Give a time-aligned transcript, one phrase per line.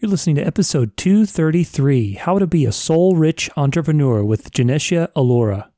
[0.00, 5.70] You're listening to episode 233 How to Be a Soul Rich Entrepreneur with Genecia Alluora.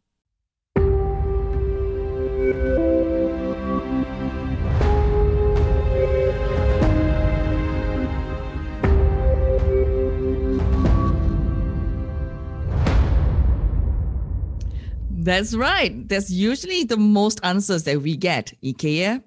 [15.09, 16.07] That's right.
[16.07, 19.23] That's usually the most answers that we get IKEA,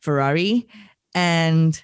[0.00, 0.68] Ferrari,
[1.14, 1.82] and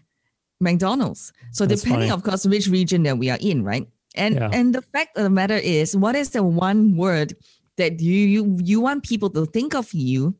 [0.60, 1.32] McDonald's.
[1.52, 2.18] So That's depending, funny.
[2.18, 3.88] of course, which region that we are in, right?
[4.14, 4.50] And Yeah.
[4.52, 7.34] and the fact of the matter is, what is the one word
[7.76, 10.34] that you you you want people to think of you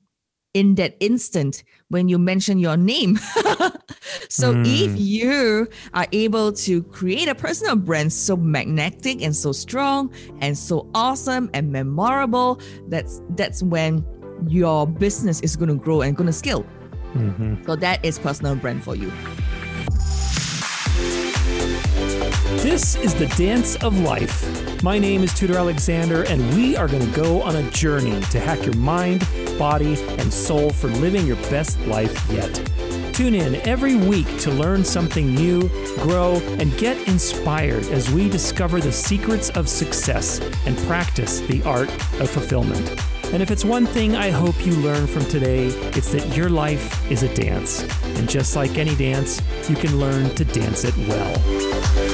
[0.53, 3.17] in that instant when you mention your name?
[4.29, 4.99] so if Mm.
[4.99, 10.89] you are able to create a personal brand so magnetic and so strong and so
[10.95, 14.05] awesome and memorable, that's that's when
[14.49, 16.65] your business is going to grow and going to scale.
[17.15, 17.65] Mhm.
[17.67, 19.11] So that is personal brand for you.
[22.59, 24.83] This is the Dance of Life.
[24.83, 28.41] My name is Tudor Alexander, and we are going to go on a journey to
[28.41, 32.53] hack your mind, body, and soul for living your best life yet.
[33.15, 35.69] Tune in every week to learn something new,
[36.01, 41.89] grow, and get inspired as we discover the secrets of success and practice the art
[42.21, 43.01] of fulfillment.
[43.33, 47.09] And if it's one thing I hope you learn from today, it's that your life
[47.13, 47.85] is a dance.
[48.19, 52.10] And just like any dance, you can learn to dance it well.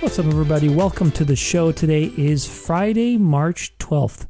[0.00, 0.68] What's up, everybody?
[0.68, 1.72] Welcome to the show.
[1.72, 4.28] Today is Friday, March 12th,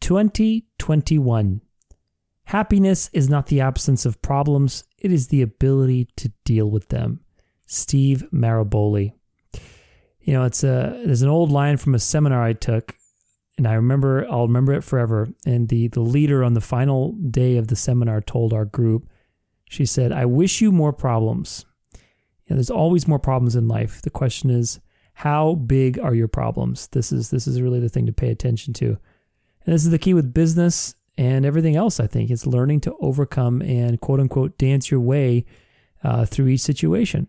[0.00, 1.62] 2021.
[2.44, 7.20] Happiness is not the absence of problems, it is the ability to deal with them.
[7.66, 9.14] Steve Maraboli.
[10.20, 12.94] You know, it's a there's an old line from a seminar I took,
[13.56, 15.30] and I remember I'll remember it forever.
[15.46, 19.08] And the the leader on the final day of the seminar told our group,
[19.68, 21.64] she said, "I wish you more problems."
[22.44, 24.00] You know, there's always more problems in life.
[24.02, 24.80] The question is,
[25.14, 26.88] how big are your problems?
[26.88, 28.86] This is this is really the thing to pay attention to.
[28.86, 32.30] And this is the key with business and everything else, I think.
[32.30, 35.46] It's learning to overcome and quote unquote dance your way
[36.04, 37.28] uh, through each situation.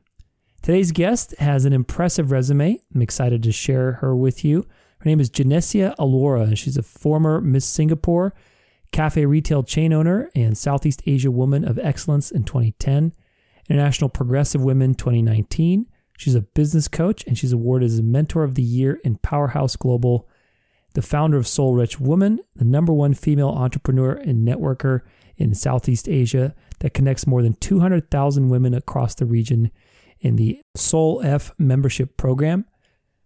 [0.61, 2.81] Today's guest has an impressive resume.
[2.93, 4.67] I'm excited to share her with you.
[4.99, 8.33] Her name is Genecia Alluora, and she's a former Miss Singapore,
[8.91, 13.13] cafe retail chain owner, and Southeast Asia Woman of Excellence in 2010,
[13.69, 15.87] International Progressive Women 2019.
[16.17, 19.75] She's a business coach, and she's awarded as a Mentor of the Year in Powerhouse
[19.75, 20.27] Global
[20.97, 25.01] the founder of Soul Rich Woman, the number one female entrepreneur and networker
[25.35, 29.69] in Southeast Asia that connects more than 200,000 women across the region
[30.19, 32.65] in the Soul F membership program.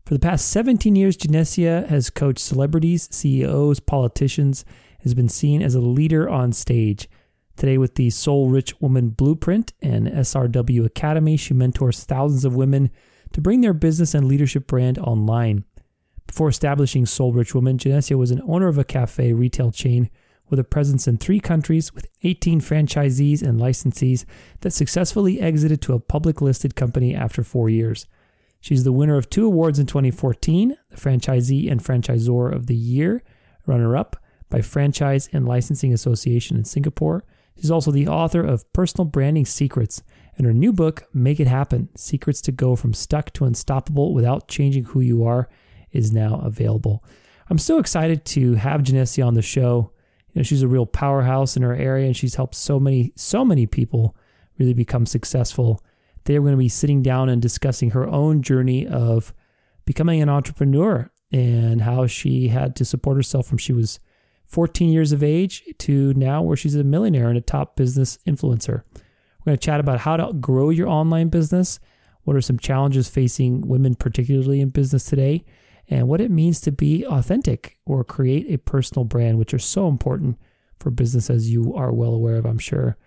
[0.06, 4.66] For the past 17 years, Genecia has coached celebrities, CEOs, politicians,
[5.04, 7.10] has been seen as a leader on stage.
[7.56, 12.90] Today, with the Soul Rich Woman Blueprint and SRW Academy, she mentors thousands of women
[13.34, 15.66] to bring their business and leadership brand online.
[16.28, 20.10] Before establishing Soul Rich Woman, Genecia was an owner of a cafe retail chain
[20.50, 24.26] with a presence in three countries with 18 franchisees and licensees
[24.60, 28.06] that successfully exited to a public listed company after four years.
[28.60, 33.24] She's the winner of two awards in 2014 the Franchisee and Franchisor of the Year,
[33.66, 34.21] runner up
[34.52, 37.26] by Franchise and Licensing Association in Singapore.
[37.60, 40.04] She's also the author of Personal Branding Secrets
[40.38, 44.48] and her new book, Make It Happen Secrets to Go from Stuck to Unstoppable Without
[44.48, 45.50] Changing Who You Are,
[45.92, 47.04] is now available.
[47.50, 49.92] I'm so excited to have Genecia on the show.
[50.32, 53.44] You know, she's a real powerhouse in her area and she's helped so many, so
[53.44, 54.16] many people
[54.58, 55.84] really become successful.
[56.26, 59.34] They are going to be sitting down and discussing her own journey of
[59.86, 64.00] becoming an entrepreneur and how she had to support herself from she was
[64.52, 68.84] 14 years of age to now where she's a millionaire and a top business influencer.
[69.40, 71.80] We're going to chat about how to grow your online business,
[72.24, 75.46] what are some challenges facing women, particularly in business today,
[75.90, 79.88] and what it means to be authentic or create a personal brand, which are so
[79.88, 80.38] important
[80.78, 82.98] for business, as you are well aware of, I'm sure,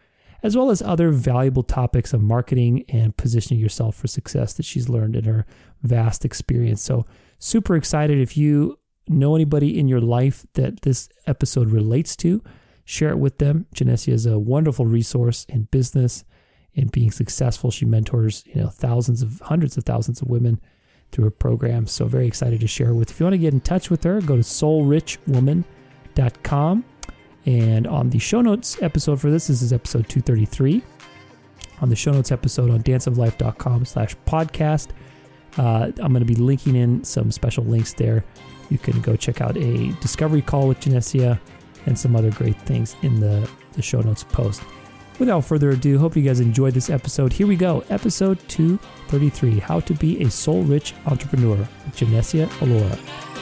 [0.42, 4.88] as well as other valuable topics of marketing and positioning yourself for success that she's
[4.88, 5.44] learned in her
[5.82, 6.82] vast experience.
[6.82, 7.04] So,
[7.38, 12.42] super excited if you know anybody in your life that this episode relates to,
[12.84, 13.66] share it with them.
[13.74, 16.24] Genecia is a wonderful resource in business,
[16.74, 17.70] in being successful.
[17.70, 20.60] She mentors, you know, thousands of hundreds of thousands of women
[21.12, 21.86] through her program.
[21.86, 23.10] So very excited to share with.
[23.10, 26.84] If you want to get in touch with her, go to soulrichwoman.com.
[27.46, 30.82] And on the show notes episode for this, this is episode 233.
[31.80, 34.88] On the show notes episode on danceoflife.com slash podcast,
[35.58, 38.24] uh, I'm going to be linking in some special links there.
[38.70, 41.38] You can go check out a discovery call with Genecia
[41.86, 44.62] and some other great things in the, the show notes post.
[45.18, 47.32] Without further ado, hope you guys enjoyed this episode.
[47.32, 53.33] Here we go, episode 233 How to Be a Soul Rich Entrepreneur with Genecia Alluora.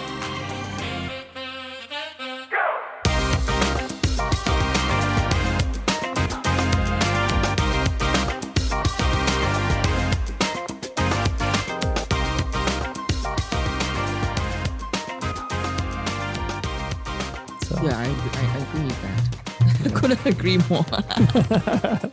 [20.16, 20.84] Couldn't agree more.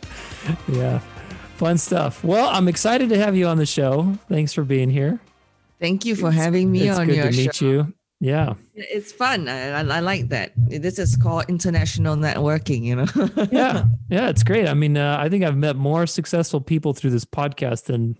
[0.68, 0.98] yeah,
[1.56, 2.22] fun stuff.
[2.24, 4.14] Well, I'm excited to have you on the show.
[4.28, 5.20] Thanks for being here.
[5.80, 7.64] Thank you for having me on it's on good to meet show.
[7.66, 7.94] you.
[8.22, 8.52] Yeah.
[8.74, 9.48] It's fun.
[9.48, 10.52] I, I, I like that.
[10.56, 13.06] This is called international networking, you know?
[13.50, 17.10] yeah yeah it's great i mean uh, i think i've met more successful people through
[17.10, 18.16] this podcast than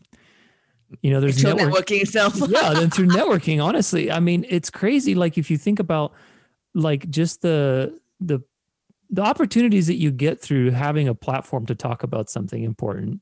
[1.02, 2.34] you know there's network- networking itself.
[2.48, 6.12] yeah than through networking honestly i mean it's crazy like if you think about
[6.74, 8.40] like just the the
[9.10, 13.20] the opportunities that you get through having a platform to talk about something important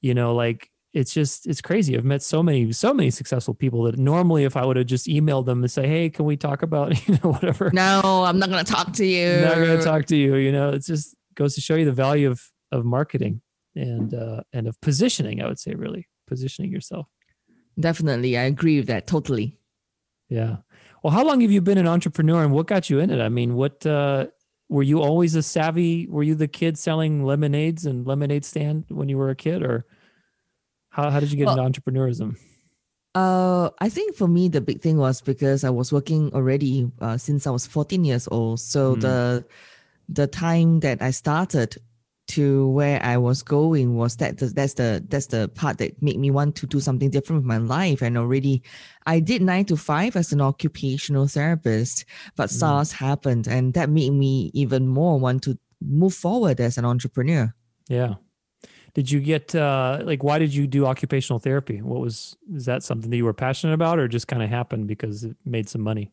[0.00, 3.82] you know like it's just it's crazy i've met so many so many successful people
[3.82, 6.62] that normally if i would have just emailed them and say hey can we talk
[6.62, 9.34] about you know whatever No, I'm not going to talk to you.
[9.34, 10.36] I'm not going to talk to you.
[10.36, 12.40] You know, it just goes to show you the value of
[12.70, 13.40] of marketing
[13.74, 15.42] and uh, and of positioning.
[15.42, 17.06] I would say, really positioning yourself.
[17.78, 18.38] Definitely.
[18.38, 19.58] I agree with that totally.
[20.28, 20.58] Yeah.
[21.02, 23.20] Well, how long have you been an entrepreneur, and what got you in it?
[23.20, 24.26] I mean, what uh,
[24.68, 26.06] were you always a savvy?
[26.08, 29.84] Were you the kid selling lemonades and lemonade stand when you were a kid, or
[30.90, 32.36] how how did you get Well- into entrepreneurism?
[33.16, 37.16] Uh, I think for me the big thing was because I was working already uh,
[37.16, 38.58] since I was 14 years old.
[38.60, 39.00] So Mm.
[39.02, 39.44] the
[40.08, 41.76] the time that I started
[42.26, 46.30] to where I was going was that that's the that's the part that made me
[46.30, 48.00] want to do something different with my life.
[48.02, 48.62] And already,
[49.06, 52.04] I did nine to five as an occupational therapist,
[52.36, 52.52] but Mm.
[52.52, 57.54] SARS happened, and that made me even more want to move forward as an entrepreneur.
[57.88, 58.14] Yeah.
[58.94, 61.82] Did you get uh, like why did you do occupational therapy?
[61.82, 64.86] What was is that something that you were passionate about, or just kind of happened
[64.86, 66.12] because it made some money?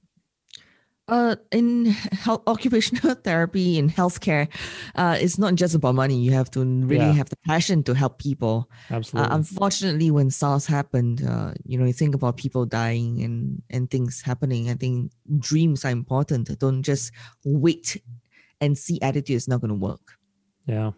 [1.11, 1.85] Uh, in
[2.23, 4.47] health, occupational therapy in healthcare,
[4.95, 6.15] uh, it's not just about money.
[6.17, 7.11] You have to really Yeah.
[7.11, 8.69] have the passion to help people.
[8.89, 9.35] Uh, Absolutely.
[9.35, 14.21] unfortunately, when SARS happened, uh, you know, you think about people dying and and things
[14.23, 14.69] happening.
[14.69, 16.47] I think dreams are important.
[16.59, 17.11] Don't just
[17.43, 18.01] wait
[18.61, 20.15] and see attitude is not going to work.
[20.65, 20.91] Yeah.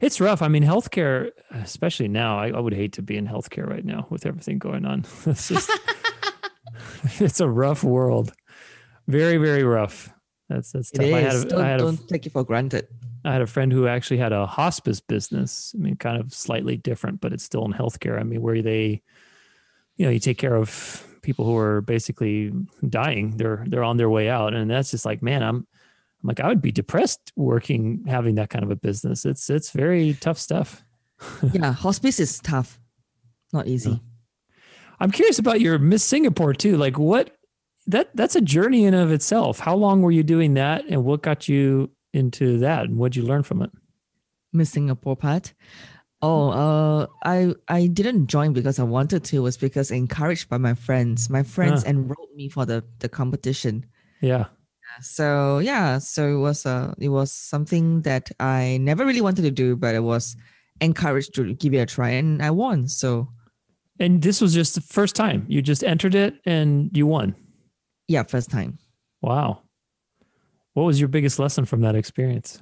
[0.00, 0.42] It's rough.
[0.42, 4.06] I mean, healthcare, especially now, I, I would hate to be in healthcare right now
[4.10, 5.04] with everything going on.
[5.26, 5.70] It's just,
[7.20, 8.32] it's a rough world.
[9.10, 10.10] Very, very rough.
[10.48, 11.04] That's, that's tough.
[11.04, 12.88] I had, a, Don't, I, had a, don't take it for granted.
[13.24, 15.74] I had a friend who actually had a hospice business.
[15.76, 18.18] I mean, kind of slightly different, but it's still in healthcare.
[18.18, 19.02] I mean, where they,
[19.96, 22.52] you know, you take care of people who are basically
[22.88, 23.36] dying.
[23.36, 24.54] They're, they're on their way out.
[24.54, 25.66] And that's just like, man, I'm, I'm
[26.26, 29.24] like, I would be depressed working, having that kind of a business.
[29.24, 30.84] It's, it's very tough stuff.
[31.52, 32.80] yeah, hospice is tough,
[33.52, 34.00] not easy.
[34.98, 36.76] I'm curious about your Miss Singapore too.
[36.76, 37.34] Like what
[37.90, 39.60] that that's a journey in of itself.
[39.60, 43.22] How long were you doing that and what got you into that and what'd you
[43.22, 43.70] learn from it?
[44.52, 45.54] Miss Singapore part.
[46.22, 49.36] Oh, uh, I I didn't join because I wanted to.
[49.36, 51.30] It was because encouraged by my friends.
[51.30, 51.90] My friends Huh.
[51.90, 53.86] enrolled me for the the competition.
[54.20, 54.46] Yeah.
[55.00, 59.50] So yeah, so it was uh it was something that I never really wanted to
[59.50, 60.36] do, but I was
[60.80, 62.88] encouraged to give it a try, and I won.
[62.88, 63.28] So
[64.00, 65.44] And this was just the first time.
[65.48, 67.34] You just entered it and you won.
[68.10, 68.76] Yeah, first time.
[69.22, 69.62] Wow.
[70.74, 72.60] What was your biggest lesson from that experience?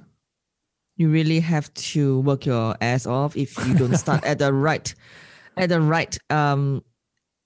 [0.95, 4.93] You really have to work your ass off if you don't start at the right
[5.57, 6.83] at the right um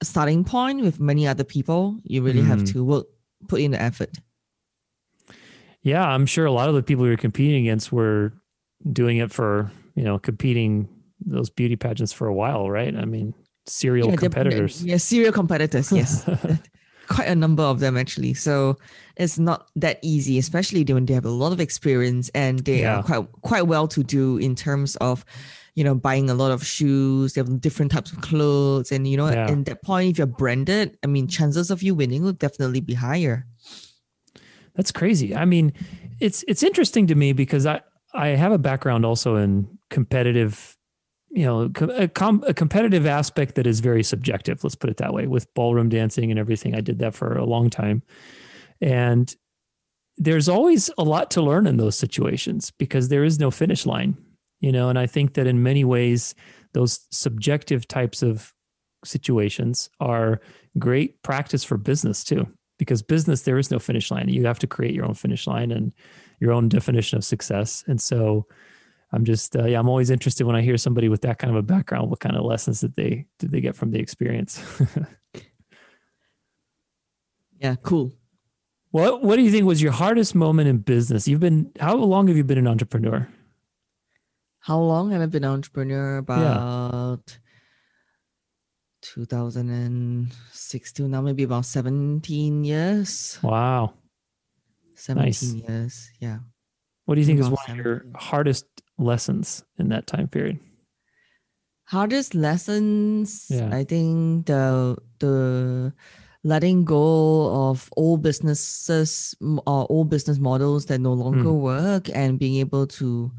[0.01, 1.98] starting point with many other people.
[2.03, 2.72] You really have Mm.
[2.74, 3.05] to work
[3.48, 4.19] put in the effort.
[5.81, 8.33] Yeah, I'm sure a lot of the people you're competing against were
[8.91, 10.88] doing it for, you know, competing
[11.25, 12.95] those beauty pageants for a while, right?
[12.95, 13.33] I mean,
[13.65, 14.83] serial Yeah, competitors.
[14.83, 15.91] Yeah, serial competitors.
[15.91, 16.24] Yes,
[17.13, 18.34] quite a number of them actually.
[18.34, 18.77] So
[19.17, 22.98] it's not that easy, especially when they have a lot of experience and they Yeah.
[22.98, 25.24] are quite quite well to do in terms of,
[25.75, 27.34] you know, buying a lot of shoes.
[27.34, 29.51] They have different types of clothes, and you know, Yeah.
[29.51, 32.93] at that point, if you're branded, I mean, chances of you winning will definitely be
[32.96, 33.46] higher.
[34.75, 35.36] That's crazy.
[35.36, 35.74] I mean,
[36.20, 37.82] it's it's interesting to me because I
[38.13, 40.77] I have a background also in competitive,
[41.34, 44.63] you know, a, com, a competitive aspect that is very subjective.
[44.63, 45.25] Let's put it that way.
[45.25, 48.04] With ballroom dancing and everything, I did that for a long time,
[48.80, 49.36] and
[50.18, 54.16] there's always a lot to learn in those situations because there is no finish line,
[54.60, 54.90] you know.
[54.90, 56.36] And I think that in many ways,
[56.74, 58.54] those subjective types of
[59.04, 60.40] situations are
[60.78, 62.48] great practice for business too
[62.80, 65.72] because business there is no finish line you have to create your own finish line
[65.72, 65.94] and
[66.40, 68.48] your own definition of success and so
[69.13, 71.58] I'm just uh, yeah, I'm always interested when I hear somebody with that kind of
[71.58, 72.10] a background.
[72.10, 74.60] What kind of lessons did they did they get from the experience?
[77.60, 78.12] yeah, cool.
[78.89, 81.27] What What do you think was your hardest moment in business?
[81.27, 83.29] You've been how long have you been an entrepreneur?
[84.60, 86.17] How long have I been an entrepreneur?
[86.17, 87.36] About yeah.
[89.01, 93.38] 2016 now, maybe about 17 years.
[93.43, 93.93] Wow.
[94.96, 95.43] 17 nice.
[95.43, 96.10] years.
[96.20, 96.39] Yeah.
[97.05, 97.79] What do you think about is one 17.
[97.79, 98.65] of your hardest
[98.98, 100.60] lessons in that time period?
[101.86, 103.70] Hardest lessons, yeah.
[103.72, 105.94] I think the the
[106.44, 111.60] letting go of old businesses or old business models that no longer mm.
[111.60, 113.32] work and being able to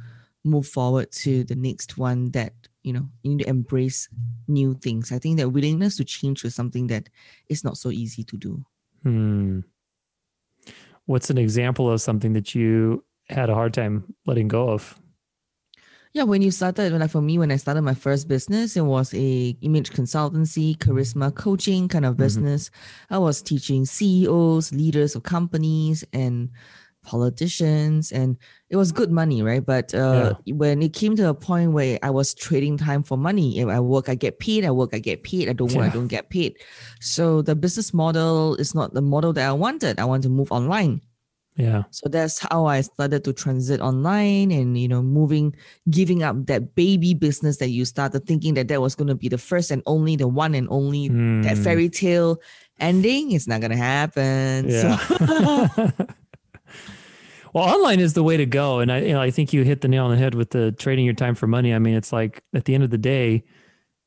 [0.45, 4.09] move forward to the next one that you know you need to embrace
[4.47, 7.09] new things i think that willingness to change is something that
[7.49, 8.63] is not so easy to do
[9.03, 9.61] hmm.
[11.07, 14.99] what's an example of something that you had a hard time letting go of
[16.15, 19.13] yeah, when you started, like for me, when I started my first business, it was
[19.15, 22.23] a image consultancy, charisma coaching kind of mm-hmm.
[22.23, 22.71] business.
[22.71, 23.15] Mm-hmm.
[23.15, 26.51] I was teaching CEOs, leaders of companies, and
[27.03, 28.37] politicians, and
[28.71, 29.67] it was good money, right?
[29.67, 30.55] But uh, yeah.
[30.55, 33.81] when it came to a point where I was trading time for money, if I
[33.81, 34.65] work, I get paid.
[34.65, 35.49] I work, I get paid.
[35.49, 35.91] I don't work.
[35.91, 36.59] I don't get paid.
[37.01, 39.99] So the business model is not the model that I wanted.
[39.99, 41.01] I want to move online.
[41.57, 41.85] Yeah.
[41.91, 45.55] So that's how I started to transit online and, you know, moving,
[45.89, 49.29] giving up that baby business that you started thinking that that was going to be
[49.29, 51.45] the first and only, the one and only, mm.
[51.45, 51.63] that hmm.
[51.63, 52.41] fairy tale
[52.81, 53.31] ending.
[53.31, 54.69] It's not going to happen.
[54.69, 54.97] Yeah.
[54.97, 55.93] So.
[57.55, 58.81] well, online is the way to go.
[58.81, 60.73] And I, you know, I think you hit the nail on the head with the
[60.73, 61.73] trading your time for money.
[61.73, 63.45] I mean, it's like at the end of the day,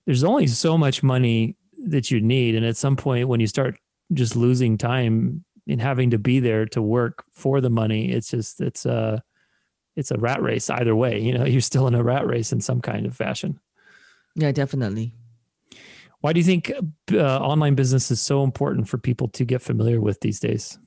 [0.05, 2.55] there's only so much money that you need.
[2.55, 3.77] And at some point when you start
[4.13, 8.11] just losing time in having to be there to work for the money.
[8.11, 9.21] It's just it's a
[9.95, 11.19] it's a rat race either way.
[11.19, 13.59] You know, you're still in a rat race in some kind of fashion.
[14.35, 15.13] Yeah, definitely.
[16.21, 16.71] Why do you think
[17.11, 20.79] uh, online business is so important for people to get familiar with these days?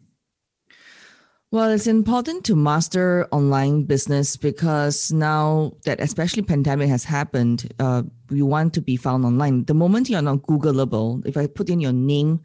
[1.52, 8.02] Well, it's important to master online business because now that especially pandemic has happened, uh,
[8.30, 9.64] we want to be found online.
[9.64, 12.40] The moment you're not Googleable, if I put in your name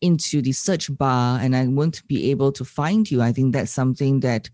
[0.00, 3.72] into the search bar and I won't be able to find you, I think that's
[3.72, 4.50] something that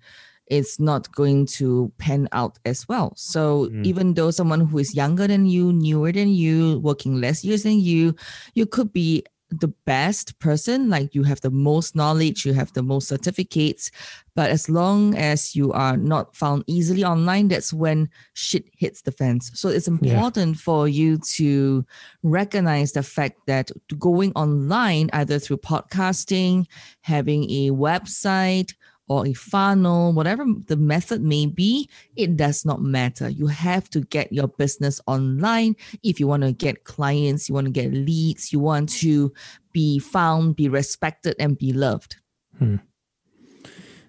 [0.47, 3.13] it's not going to pan out as well.
[3.17, 3.85] So mm.
[3.85, 7.81] even though someone who is younger than you, newer than you, working less years than
[7.81, 8.15] you,
[8.55, 12.83] you could be the best person like you have the most knowledge you have the
[12.83, 13.91] most certificates
[14.35, 19.13] but as long as you are not found easily online that's when shit hits the
[19.13, 20.61] fence so it's important yeah.
[20.61, 21.85] for you to
[22.23, 26.67] recognize the fact that going online either through podcasting
[27.03, 28.75] having a website
[29.09, 33.29] or a funnel, whatever the method may be, it does not matter.
[33.29, 37.67] You have to get your business online if you want to get clients, you want
[37.67, 39.33] to get leads, you want to
[39.73, 42.17] be found, be respected, and be loved.
[42.59, 42.77] Hmm.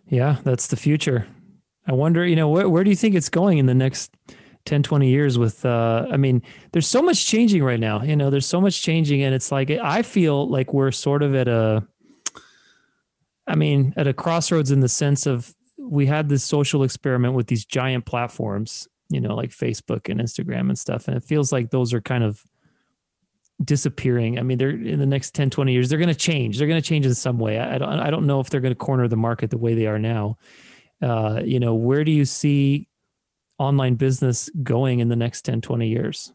[0.08, 1.28] Yeah, that's the future.
[1.88, 4.12] I wonder, you know, where, where do you think it's going in the next
[4.66, 8.30] 10, 20 years with, uh, I mean, there's so much changing right now, you know,
[8.30, 11.86] there's so much changing and it's like, I feel like we're sort of at a,
[13.48, 17.48] I mean, at a crossroads in the sense of we had this social experiment with
[17.48, 21.08] these giant platforms, you know, like Facebook and Instagram and stuff.
[21.08, 22.44] And it feels like those are kind of
[23.64, 24.40] disappearing.
[24.40, 26.58] I mean, they're in the next 10, 20 years, they're going to change.
[26.58, 27.60] They're going to change in some way.
[27.60, 29.88] I don't, I don't know if they're going to corner the market the way they
[29.88, 30.38] are now.
[31.02, 32.88] Uh, you know, where do you see
[33.58, 36.34] online business going in the next 10, 20 years?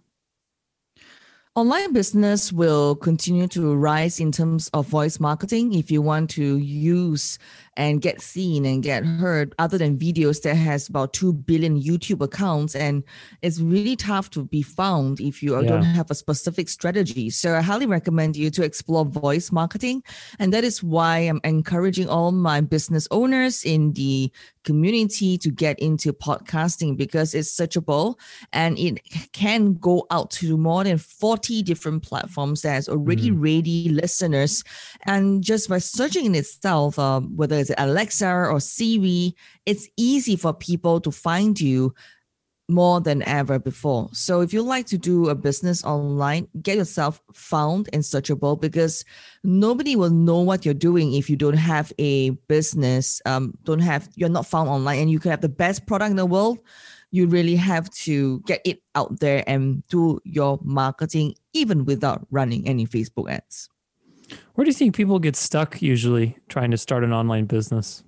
[1.57, 5.75] Online business will continue to rise in terms of voice marketing.
[5.75, 7.41] If you want to use
[7.77, 12.21] and get seen and get heard other than videos that has about 2 billion youtube
[12.21, 13.03] accounts and
[13.43, 15.67] it's really tough to be found if you yeah.
[15.67, 20.03] don't have a specific strategy so i highly recommend you to explore voice marketing
[20.39, 24.31] and that is why i'm encouraging all my business owners in the
[24.65, 28.19] community to get into podcasting because it's searchable
[28.53, 29.01] and it
[29.33, 33.43] can go out to more than 40 different platforms that has already mm.
[33.43, 34.63] ready listeners
[35.07, 39.35] and just by searching in itself uh, whether it's Alexa or Siri,
[39.67, 41.95] it's easy for people to find you
[42.71, 44.09] more than ever before.
[44.13, 49.05] So if you like to do a business online, get yourself found and searchable because
[49.45, 54.09] nobody will know what you're doing if you don't have a business, um, don't have
[54.15, 56.59] you're not found online and you could have the best product in the world.
[57.11, 62.69] You really have to get it out there and do your marketing even without running
[62.69, 63.69] any Facebook ads.
[64.55, 68.05] Where do you think people get stuck usually trying to start an online business?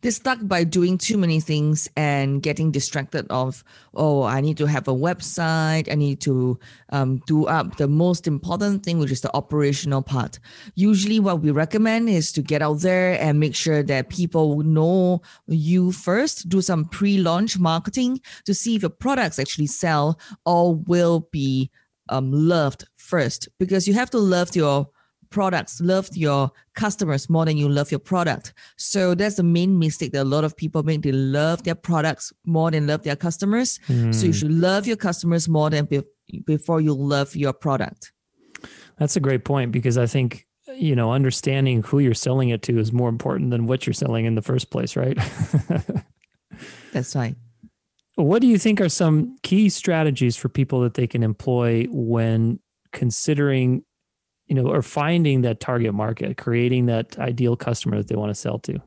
[0.00, 4.66] They're stuck by doing too many things and getting distracted of oh i need to
[4.66, 5.90] have a website.
[5.90, 6.58] I need to
[6.90, 10.38] um, do up the most important thing which is the operational part.
[10.74, 15.22] Usually what we recommend is to get out there and make sure that people know
[15.46, 16.48] you first.
[16.48, 21.70] Do some pre-launch marketing to see if your products actually sell or will be
[22.08, 23.48] um, loved first.
[23.58, 24.88] Because you have to love your
[25.30, 28.54] products, love your customers more than you love your product.
[28.76, 31.02] So that's the main mistake that a lot of people make.
[31.02, 33.78] They love their products more than love their customers.
[33.88, 34.14] Mm.
[34.14, 34.38] So you hmm.
[34.38, 36.02] should love your customers more than be-
[36.44, 38.12] before you love your product.
[38.98, 42.78] That's a great point because I think you know understanding who you're selling it to
[42.78, 45.18] is more important than what you're selling in the first place, right?
[46.92, 47.36] that's right.
[48.16, 52.60] What do you think are some key strategies for people that they can employ when
[52.92, 53.84] considering
[54.46, 58.34] you know, or finding that target market, creating that ideal customer that they want to
[58.34, 58.80] sell to?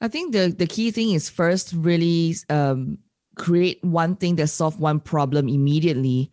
[0.00, 2.98] I think the, the key thing is first really um,
[3.36, 6.30] create one thing that solve one problem immediately.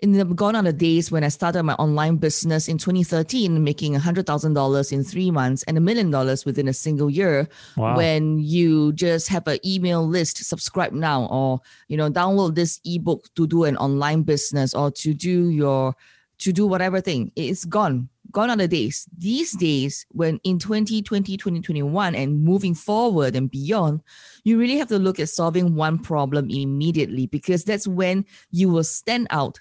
[0.00, 3.94] In the gone are the days when I started my online business in 2013, making
[3.94, 7.48] $100,000 in three months and a million dollars within a single year.
[7.76, 7.96] Wow.
[7.96, 13.32] When you just have an email list, subscribe now, or you know, download this ebook
[13.36, 15.94] to do an online business or to do your
[16.38, 17.32] to do whatever thing.
[17.36, 18.08] It's gone.
[18.32, 19.06] Gone are the days.
[19.16, 24.00] These days, when in 2020, 2021, and moving forward and beyond,
[24.42, 28.84] you really have to look at solving one problem immediately because that's when you will
[28.84, 29.60] stand out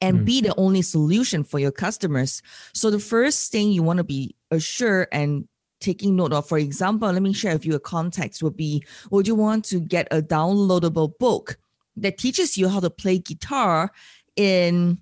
[0.00, 0.24] and mm.
[0.24, 2.42] be the only solution for your customers.
[2.74, 5.48] So the first thing you want to be assured and
[5.80, 9.26] taking note of, for example, let me share with you a context would be, would
[9.26, 11.58] you want to get a downloadable book
[11.96, 13.90] that teaches you how to play guitar
[14.36, 14.98] in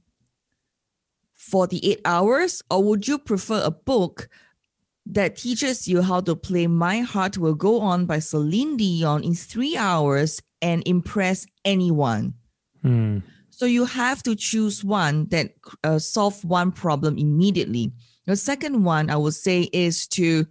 [1.43, 4.29] 48 hours, or would you prefer a book
[5.05, 9.35] that teaches you how to play My Heart Will Go On by Celine Dion in
[9.35, 12.35] three hours and impress anyone?
[12.83, 13.19] Hmm.
[13.51, 17.93] So you have to choose one that uh, solve one problem immediately.
[18.27, 20.47] The second one I would say is to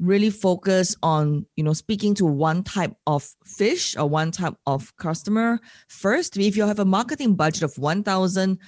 [0.00, 4.94] really focus on you know speaking to one type of fish or one type of
[4.98, 5.58] customer
[5.88, 8.58] first if you have a marketing budget of 1000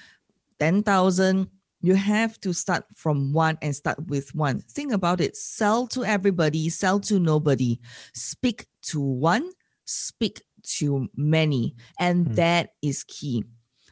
[0.60, 1.48] 10,000.
[1.80, 4.60] You have to start from one and start with one.
[4.60, 5.36] Think about it.
[5.36, 7.78] Sell to everybody, sell to nobody.
[8.14, 9.48] Speak to one,
[9.84, 10.42] speak
[10.78, 11.76] to many.
[12.00, 12.34] And hmm.
[12.34, 13.44] that is key.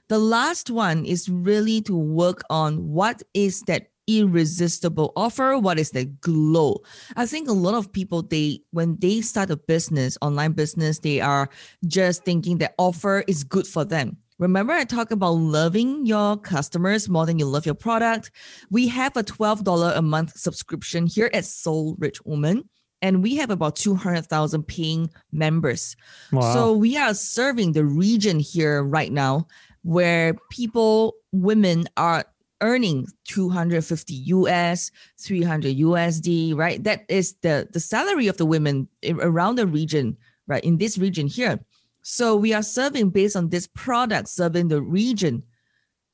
[0.09, 5.91] The last one is really to work on what is that irresistible offer what is
[5.91, 6.81] the glow
[7.17, 11.21] i think a lot of people they when they start a business online business they
[11.21, 11.49] are
[11.89, 17.09] just thinking that offer is good for them Remember, I talked about loving your customers
[17.09, 18.31] more than you love your product.
[18.71, 22.69] We have a $12 a month subscription here at Soul Rich Woman,
[23.01, 25.97] and we have about 200,000 paying members.
[26.33, 26.53] Wow.
[26.53, 29.47] So we are serving the region here right now
[29.83, 32.25] where people, women are
[32.61, 36.83] earning 250 US, 300 USD, right?
[36.85, 40.63] That is the, the salary of the women around the region, right?
[40.63, 41.61] In this region here.
[42.09, 45.43] So we are serving based on this product, serving the region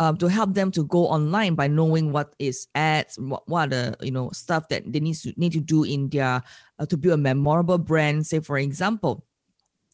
[0.00, 3.94] um, to help them to go online by knowing what is ads, what, what the
[4.00, 6.42] you know stuff that they need to need to do in their
[6.78, 8.26] uh, to build a memorable brand.
[8.26, 9.26] Say for example,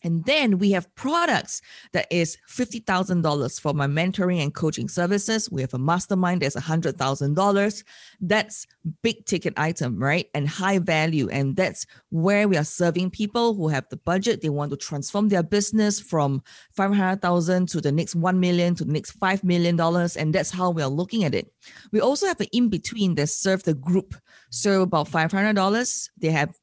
[0.02, 1.61] and then we have products
[1.92, 5.50] that is $50,000 for my mentoring and coaching services.
[5.50, 7.84] We have a mastermind that's $100,000.
[8.20, 8.66] That's
[9.02, 10.26] big ticket item, right?
[10.34, 11.28] And high value.
[11.30, 14.40] And that's where we are serving people who have the budget.
[14.40, 18.92] They want to transform their business from 500,000 to the next 1 million to the
[18.92, 20.16] next 5 million dollars.
[20.16, 21.52] And that's how we are looking at it.
[21.92, 24.14] We also have an in between that serve the group.
[24.50, 26.54] So about $500, they have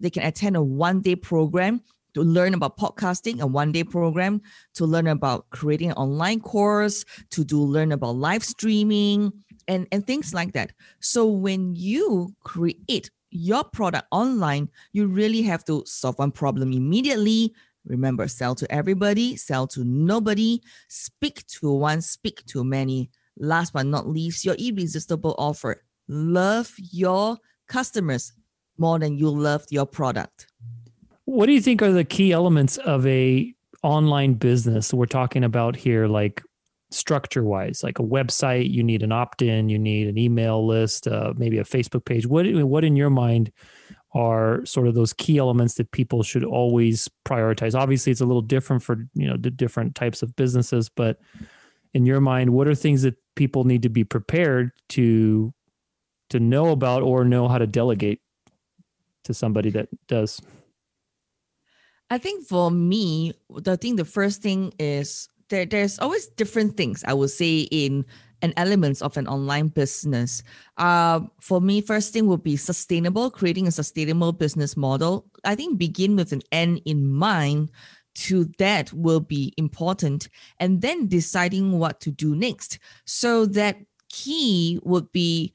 [0.00, 1.80] they can attend a one day program
[2.14, 4.40] to learn about podcasting, a one day program,
[4.74, 9.32] to learn about creating an online course, to do learn about live streaming
[9.68, 10.72] and, and things like that.
[11.00, 17.52] So when you create your product online, you really have to solve one problem immediately.
[17.84, 23.10] Remember, sell to everybody, sell to nobody, speak to one, speak to many.
[23.36, 25.82] Last but not least, your irresistible offer.
[26.08, 28.32] Love your customers
[28.78, 30.46] more than you love your product.
[31.26, 35.76] What do you think are the key elements of a online business we're talking about
[35.76, 36.42] here like
[36.90, 41.34] structure wise like a website you need an opt-in you need an email list uh,
[41.36, 42.26] maybe a facebook page.
[42.26, 43.52] What what in your mind
[44.14, 47.74] are sort of those key elements that people should always prioritize?
[47.78, 51.18] Obviously it's a little different for you know the different types of businesses but
[51.92, 55.52] in your mind what are things that people need to be prepared to
[56.30, 58.20] to know about or know how to delegate
[59.24, 60.40] to somebody that does
[62.10, 67.04] I think for me, the thing, the first thing is there, there's always different things
[67.06, 68.04] I would say in
[68.42, 70.42] an elements of an online business.
[70.76, 75.26] Uh, for me, first thing would be sustainable, creating a sustainable business model.
[75.44, 77.70] I think begin with an end in mind
[78.14, 80.28] to that will be important
[80.60, 83.76] and then deciding what to do next so that
[84.08, 85.52] key would be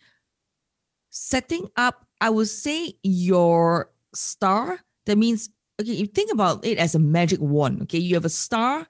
[1.09, 6.95] setting up i would say your star that means okay you think about it as
[6.95, 8.87] a magic wand okay you have a star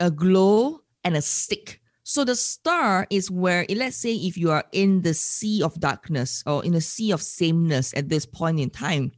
[0.00, 4.50] a glow and a stick so the star is where, eh, let's say, if you
[4.50, 8.60] are in the sea of darkness or in the sea of sameness at this point
[8.60, 9.10] in time,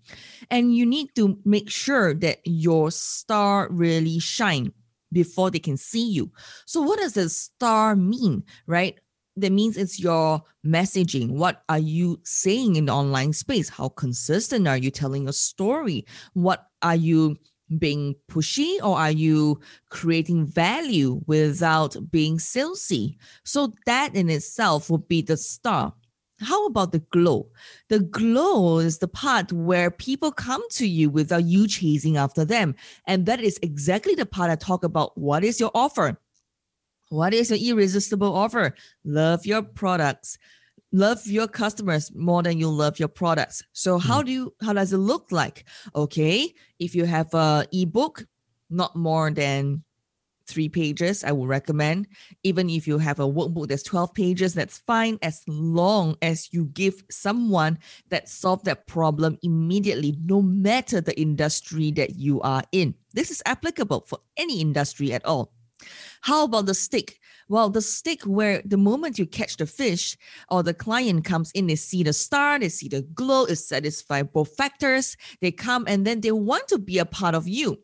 [0.50, 4.72] and you need to make sure that your star really shine
[5.12, 6.30] before they can see you.
[6.64, 9.00] So what does the star mean, right?
[9.36, 11.30] That means it's your messaging.
[11.30, 13.68] What are you saying in the online space?
[13.68, 16.06] How consistent are you telling a story?
[16.32, 17.36] What are you
[17.78, 23.16] being pushy or are you creating value without being salesy?
[23.44, 25.92] So that in itself would be the star.
[26.40, 27.48] How about the glow?
[27.88, 32.74] The glow is the part where people come to you without you chasing after them.
[33.06, 35.16] And that is exactly the part I talk about.
[35.16, 36.18] What is your offer?
[37.08, 38.74] What is your irresistible offer?
[39.04, 40.38] Love your products
[40.92, 43.62] love your customers more than you love your products.
[43.72, 44.26] So how hmm.
[44.26, 45.64] do you how does it look like?
[45.94, 48.24] Okay, if you have a ebook,
[48.70, 49.84] not more than
[50.46, 52.06] three pages, I would recommend.
[52.44, 56.66] Even if you have a workbook that's 12 pages, that's fine as long as you
[56.66, 57.78] give someone
[58.10, 62.94] that solve that problem immediately, no matter the industry that you are in.
[63.12, 65.52] This is applicable for any industry at all.
[66.22, 67.18] How about the stick?
[67.48, 70.16] Well, the stick where the moment you catch the fish
[70.50, 74.24] or the client comes in, they see the star, they see the glow, it satisfies
[74.32, 75.16] both factors.
[75.40, 77.78] They come and then they want to be a part of you.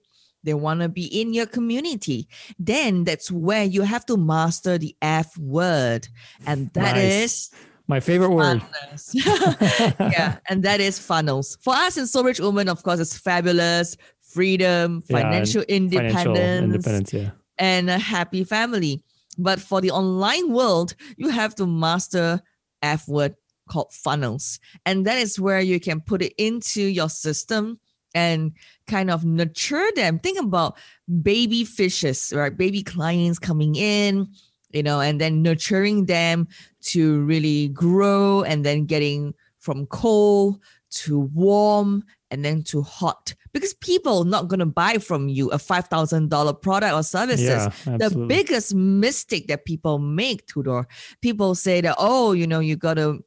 [0.44, 2.28] They want to be in your community.
[2.58, 6.08] Then that's where you have to master the F word.
[6.46, 7.04] And that nice.
[7.04, 7.50] is
[7.86, 8.62] my favorite word.
[9.12, 11.58] yeah, and that is funnels.
[11.60, 16.64] For us in Soul Rich Woman, of course, it's fabulous, freedom, financial yeah, independence, financial
[16.64, 17.30] independence yeah.
[17.62, 19.01] And a happy family.
[19.38, 22.42] But for the online world, you have to master
[22.83, 23.37] F word
[23.70, 24.59] called funnels.
[24.85, 27.79] And that is where you can put it into your system
[28.16, 28.51] and
[28.88, 30.18] kind of nurture them.
[30.18, 30.77] Think about
[31.22, 32.55] baby fishes, right?
[32.55, 34.27] Baby clients coming in,
[34.72, 36.48] you know, and then nurturing them
[36.87, 40.59] to really grow and then getting from cold
[40.90, 45.58] to warm and then to hot because people not going to buy from you a
[45.58, 50.86] $5000 product or services yeah, the biggest mistake that people make tudor
[51.20, 53.22] people say that oh you know you got to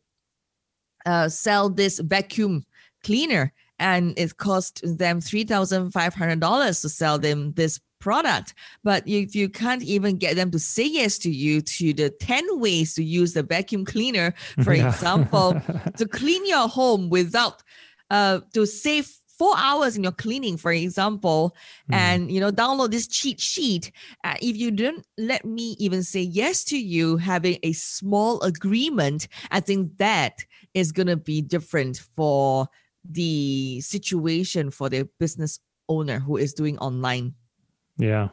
[1.06, 2.66] uh, sell this vacuum
[3.04, 8.54] cleaner and it cost them $3500 to sell them this product.
[8.84, 12.60] But if you can't even get them to say yes to you to the 10
[12.60, 14.90] ways to use the vacuum cleaner, for yeah.
[14.90, 15.62] example,
[15.98, 17.64] to clean your home without
[18.10, 21.54] uh to save four hours in your cleaning, for example,
[21.92, 21.96] mm.
[21.96, 23.92] and you know, download this cheat sheet.
[24.24, 29.28] Uh, if you don't let me even say yes to you having a small agreement,
[29.52, 32.68] I think that is gonna be different for
[33.04, 37.36] the situation for the business owner who is doing online
[37.98, 38.30] yeah.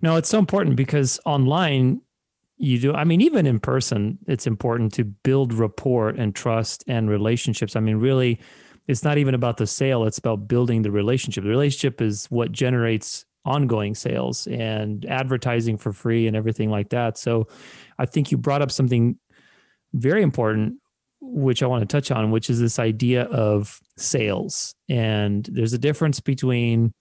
[0.00, 2.02] No, it's so important because online
[2.58, 7.08] you do I mean even in person it's important to build rapport and trust and
[7.08, 7.76] relationships.
[7.76, 8.40] I mean really
[8.88, 11.44] it's not even about the sale, it's about building the relationship.
[11.44, 17.18] The relationship is what generates ongoing sales and advertising for free and everything like that.
[17.18, 17.48] So
[17.98, 19.18] I think you brought up something
[19.92, 20.78] very important
[21.24, 24.74] which I want to touch on, which is this idea of sales.
[24.88, 26.92] And there's a difference between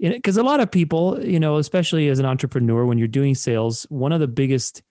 [0.00, 3.86] because a lot of people, you know, especially as an entrepreneur, when you're doing sales,
[3.90, 4.82] one of the biggest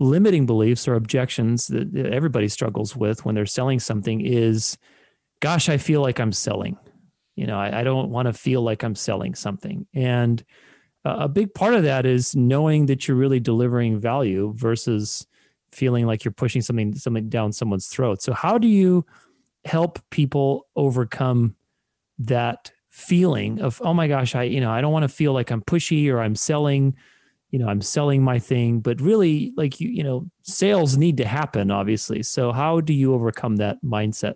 [0.00, 4.78] limiting beliefs or objections that everybody struggles with when they're selling something is,
[5.40, 6.76] gosh, I feel like I'm selling.
[7.36, 9.86] You know, I, I don't want to feel like I'm selling something.
[9.94, 10.44] And
[11.04, 15.26] a big part of that is knowing that you're really delivering value versus
[15.70, 18.22] feeling like you're pushing something something down someone's throat.
[18.22, 19.06] So how do you
[19.64, 21.54] help people overcome
[22.18, 25.52] that feeling of oh my gosh i you know i don't want to feel like
[25.52, 26.96] i'm pushy or i'm selling
[27.50, 31.24] you know i'm selling my thing but really like you you know sales need to
[31.24, 34.34] happen obviously so how do you overcome that mindset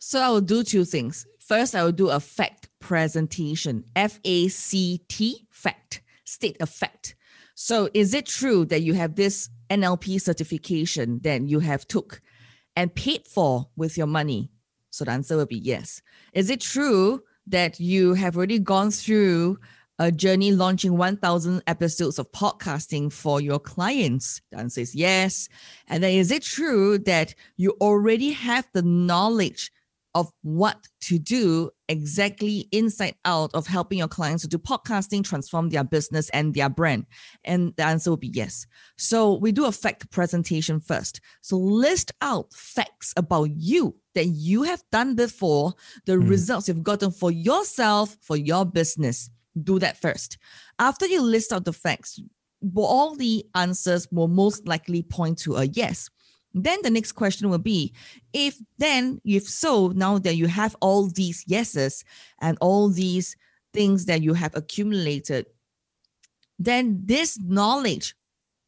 [0.00, 6.02] so i will do two things first i will do a fact presentation f-a-c-t fact
[6.24, 7.14] state a fact
[7.54, 12.20] so is it true that you have this nlp certification that you have took
[12.74, 14.50] and paid for with your money
[14.96, 16.00] so the answer will be yes.
[16.32, 19.58] Is it true that you have already gone through
[19.98, 24.40] a journey launching 1000 episodes of podcasting for your clients?
[24.50, 25.50] The answer is yes.
[25.86, 29.70] And then is it true that you already have the knowledge
[30.16, 35.68] of what to do exactly inside out of helping your clients to do podcasting, transform
[35.68, 37.04] their business and their brand?
[37.44, 38.66] And the answer will be yes.
[38.96, 41.20] So we do a fact presentation first.
[41.42, 45.74] So list out facts about you that you have done before,
[46.06, 46.28] the mm.
[46.28, 49.28] results you've gotten for yourself, for your business.
[49.62, 50.38] Do that first.
[50.78, 52.18] After you list out the facts,
[52.74, 56.08] all the answers will most likely point to a yes.
[56.56, 57.92] Then the next question will be
[58.32, 62.02] if then, if so, now that you have all these yeses
[62.40, 63.36] and all these
[63.74, 65.46] things that you have accumulated,
[66.58, 68.16] then this knowledge,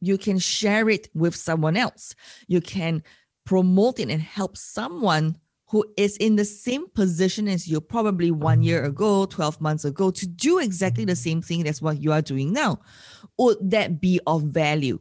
[0.01, 2.13] you can share it with someone else.
[2.47, 3.01] You can
[3.43, 5.37] promote it and help someone
[5.69, 10.11] who is in the same position as you probably one year ago, 12 months ago,
[10.11, 12.79] to do exactly the same thing as what you are doing now.
[13.39, 14.99] Would that be of value?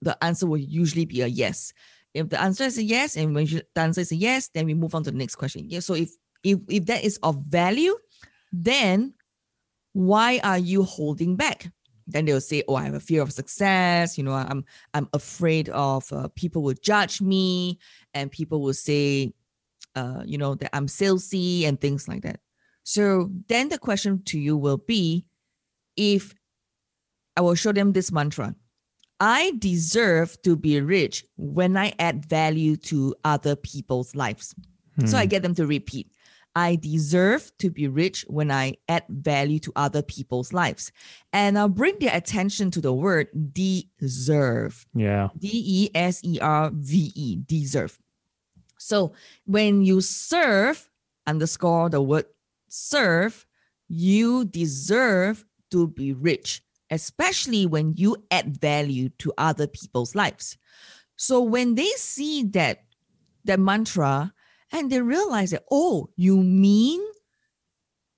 [0.00, 1.72] The answer will usually be a yes.
[2.14, 4.74] If the answer is a yes, and when the answer is a yes, then we
[4.74, 5.68] move on to the next question.
[5.68, 5.80] Yeah.
[5.80, 6.10] So if
[6.42, 7.96] if if that is of value,
[8.52, 9.14] then
[9.92, 11.70] why are you holding back?
[12.06, 14.16] Then they'll say, "Oh, I have a fear of success.
[14.16, 17.78] You know, I'm I'm afraid of uh, people will judge me,
[18.14, 19.32] and people will say,
[19.94, 22.40] uh, you know, that I'm salesy and things like that."
[22.84, 25.26] So then the question to you will be,
[25.96, 26.34] if
[27.36, 28.54] I will show them this mantra,
[29.20, 34.54] I deserve to be rich when I add value to other people's lives.
[34.98, 35.06] Hmm.
[35.06, 35.28] So I hmm.
[35.28, 36.10] get them to repeat.
[36.54, 40.90] I deserve to be rich when I add value to other people's lives.
[41.32, 44.84] And I'll bring their attention to the word deserve.
[44.94, 45.28] Yeah.
[45.38, 47.98] D E S E R V E, deserve.
[48.78, 49.12] So
[49.44, 50.88] when you serve,
[51.26, 52.26] underscore the word
[52.68, 53.46] serve,
[53.88, 60.56] you deserve to be rich especially when you add value to other people's lives.
[61.16, 62.84] So when they see that
[63.44, 64.32] that mantra
[64.72, 67.00] and they realize that, oh, you mean,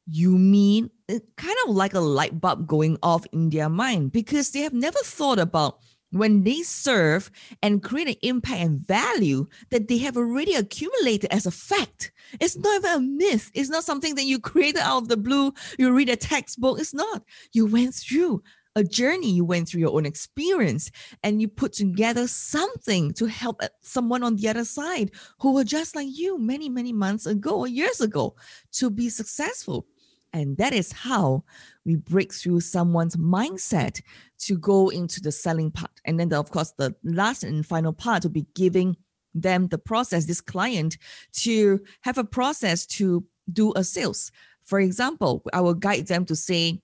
[0.06, 0.90] you mean
[1.36, 4.98] kind of like a light bulb going off in their mind because they have never
[5.00, 5.78] thought about
[6.12, 7.30] when they serve
[7.62, 12.12] and create an impact and value that they have already accumulated as a fact.
[12.40, 13.50] It's not even a myth.
[13.54, 15.52] It's not something that you created out of the blue.
[15.78, 16.80] You read a textbook.
[16.80, 17.22] It's not.
[17.52, 18.42] You went through
[18.76, 20.90] a journey you went through your own experience
[21.22, 25.64] and you put together something to help uh, someone on the other side who were
[25.64, 28.34] just like you many many months ago or years ago
[28.72, 29.86] to be successful.
[30.32, 31.42] And that is how
[31.84, 34.00] we break through someone's mindset
[34.40, 35.90] to go into the selling part.
[36.04, 38.96] And then the, of course the last and final part will be giving
[39.34, 40.96] them the process this client
[41.32, 44.30] to have a process to do a sales.
[44.64, 46.80] For example i will guide them to say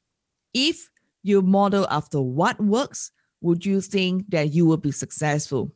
[0.53, 0.89] if
[1.27, 3.11] you model after what works,
[3.41, 5.73] would you think that you will be successful?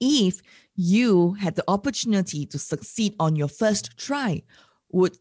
[0.00, 0.42] If
[0.74, 4.42] you had the opportunity to succeed on your first try,
[4.90, 5.16] would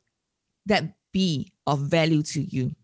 [0.66, 2.76] that be of value to you?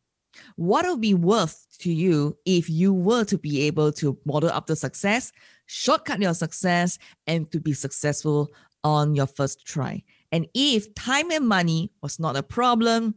[0.55, 4.75] What will be worth to you if you were to be able to model after
[4.75, 5.31] success,
[5.65, 8.49] shortcut your success, and to be successful
[8.83, 10.03] on your first try?
[10.31, 13.15] And if time and money was not a problem,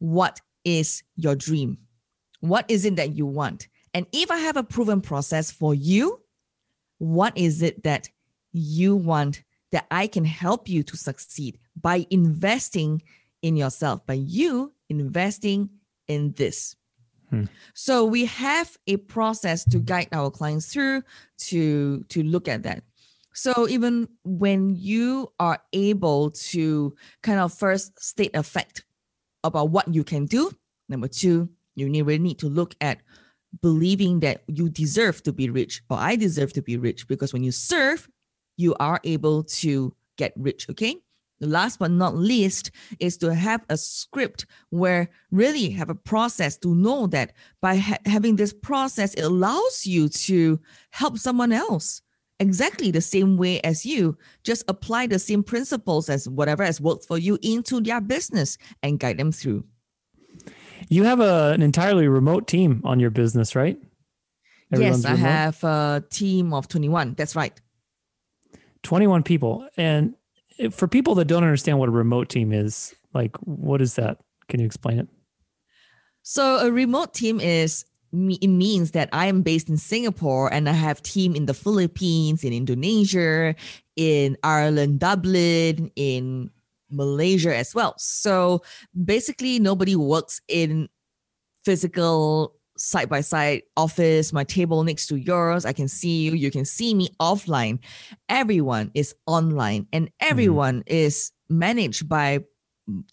[0.00, 1.78] what is your dream?
[2.44, 3.68] What is it that you want?
[3.94, 6.20] And if I have a proven process for you,
[6.98, 8.10] what is it that
[8.52, 13.00] you want that I can help you to succeed by investing
[13.40, 15.70] in yourself, by you investing
[16.06, 16.76] in this?
[17.30, 17.44] Hmm.
[17.72, 21.02] So we have a process to guide our clients through
[21.48, 22.84] to to look at that.
[23.32, 28.84] So even when you are able to kind of first state a fact
[29.42, 30.52] about what you can do,
[30.90, 33.00] number two, you really need to look at
[33.62, 37.44] believing that you deserve to be rich or I deserve to be rich because when
[37.44, 38.08] you serve,
[38.56, 40.68] you are able to get rich.
[40.70, 40.96] Okay.
[41.40, 46.56] The last but not least is to have a script where really have a process
[46.58, 50.60] to know that by ha- having this process, it allows you to
[50.90, 52.00] help someone else
[52.40, 54.16] exactly the same way as you.
[54.44, 58.98] Just apply the same principles as whatever has worked for you into their business and
[58.98, 59.64] guide them through.
[60.88, 63.78] You have a, an entirely remote team on your business, right?
[64.72, 67.14] Everyone's yes, I have a team of 21.
[67.14, 67.58] That's right.
[68.82, 69.68] 21 people.
[69.76, 70.14] And
[70.70, 74.18] for people that don't understand what a remote team is, like what is that?
[74.48, 75.08] Can you explain it?
[76.22, 80.72] So a remote team is it means that I am based in Singapore and I
[80.72, 83.56] have team in the Philippines, in Indonesia,
[83.96, 86.50] in Ireland, Dublin, in
[86.94, 87.94] Malaysia as well.
[87.98, 88.62] So
[89.04, 90.88] basically, nobody works in
[91.64, 95.64] physical side by side office, my table next to yours.
[95.64, 96.32] I can see you.
[96.32, 97.78] You can see me offline.
[98.28, 100.84] Everyone is online and everyone mm.
[100.86, 102.40] is managed by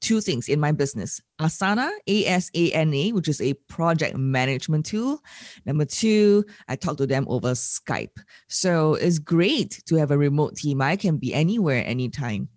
[0.01, 4.17] two things in my business Asana, A S A N A, which is a project
[4.17, 5.21] management tool.
[5.65, 8.17] Number two, I talk to them over Skype.
[8.49, 10.81] So it's great to have a remote team.
[10.81, 12.49] I can be anywhere, anytime.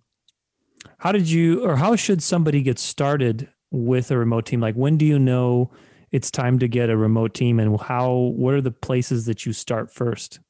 [0.99, 4.61] How did you, or how should somebody get started with a remote team?
[4.61, 5.71] Like, when do you know
[6.13, 9.53] it's time to get a remote team and how, what are the places that you
[9.53, 10.41] start first?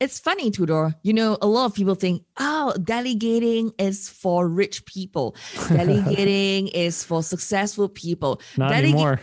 [0.00, 0.94] It's funny, Tudor.
[1.02, 5.34] You know, a lot of people think, oh, delegating is for rich people.
[5.68, 8.40] Delegating is for successful people.
[8.56, 9.20] Not delegating anymore.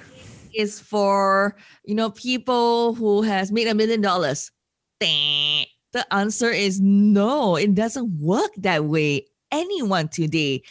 [0.53, 4.51] Is for you know people who has made a million dollars.
[4.99, 7.55] The answer is no.
[7.55, 9.27] It doesn't work that way.
[9.55, 10.63] Anyone today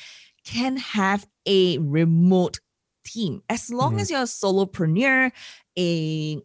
[0.45, 2.61] can have a remote
[3.05, 4.01] team as long mm-hmm.
[4.01, 5.31] as you're a solopreneur,
[5.79, 6.43] a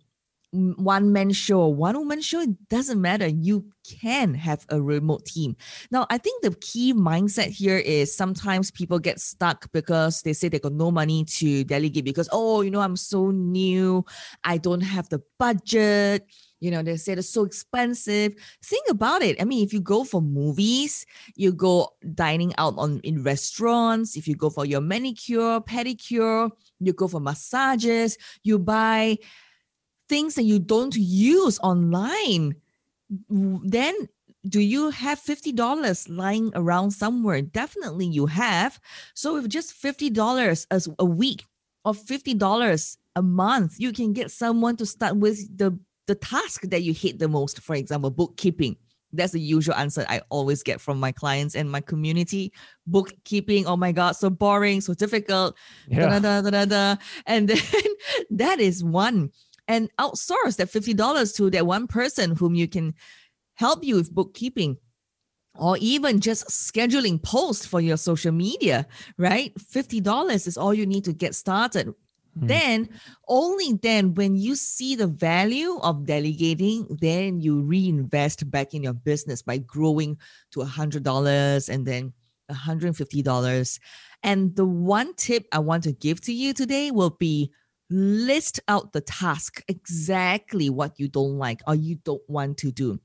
[0.52, 3.28] one man show or one woman show, it doesn't matter.
[3.28, 5.56] You can have a remote team.
[5.91, 10.49] Now, I think the key mindset here is sometimes people get stuck because they say
[10.49, 14.06] they got no money to delegate because, oh, you know, I'm so new.
[14.43, 16.25] I don't have the budget.
[16.60, 18.34] You know, they say it's so expensive.
[18.63, 19.41] Think about it.
[19.41, 24.28] I mean, if you go for movies, you go dining out on in restaurants, if
[24.28, 29.17] you go for your manicure, pedicure, you go for massages, you buy
[30.10, 32.56] things that you don't use online,
[33.30, 33.95] then
[34.48, 37.41] do you have $50 lying around somewhere?
[37.41, 38.80] Definitely you have.
[39.13, 41.45] So with just $50 as a week
[41.86, 45.78] or $50 a month, you can get someone to start with the,
[46.10, 47.62] the task that you hate the most.
[47.62, 48.76] For example, bookkeeping.
[49.13, 52.52] That's the usual answer I always get from my clients and my community.
[52.86, 55.56] Bookkeeping, oh my God, so boring, so difficult.
[55.88, 56.19] Yeah.
[56.19, 56.95] Da, da, da,
[57.26, 57.60] and then
[58.32, 59.32] that is one
[59.67, 62.93] and outsource that $50 to that one person whom you can
[63.54, 64.78] help you with bookkeeping
[65.56, 69.54] or even just scheduling posts for your social media, right?
[69.56, 71.93] $50 is all you need to get started.
[72.38, 72.48] Mm.
[72.48, 72.89] Then,
[73.28, 78.94] only then, when you see the value of delegating, then you reinvest back in your
[78.94, 80.18] business by growing
[80.52, 82.13] to $100 and then
[82.52, 83.80] $150.
[84.24, 87.52] And the one tip I want to give to you today will be
[87.89, 93.00] list out the task exactly what you don't like or you don't want to do.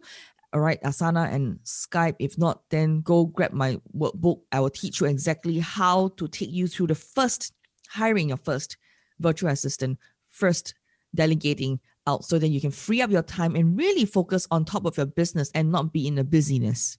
[0.52, 5.00] all right asana and skype if not then go grab my workbook i will teach
[5.00, 7.52] you exactly how to take you through the first
[7.88, 8.76] hiring your first
[9.20, 10.74] virtual assistant first
[11.14, 14.84] delegating out so that you can free up your time and really focus on top
[14.84, 16.98] of your business and not be in the busyness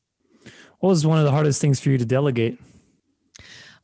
[0.82, 2.60] what was one of the hardest things for you to delegate?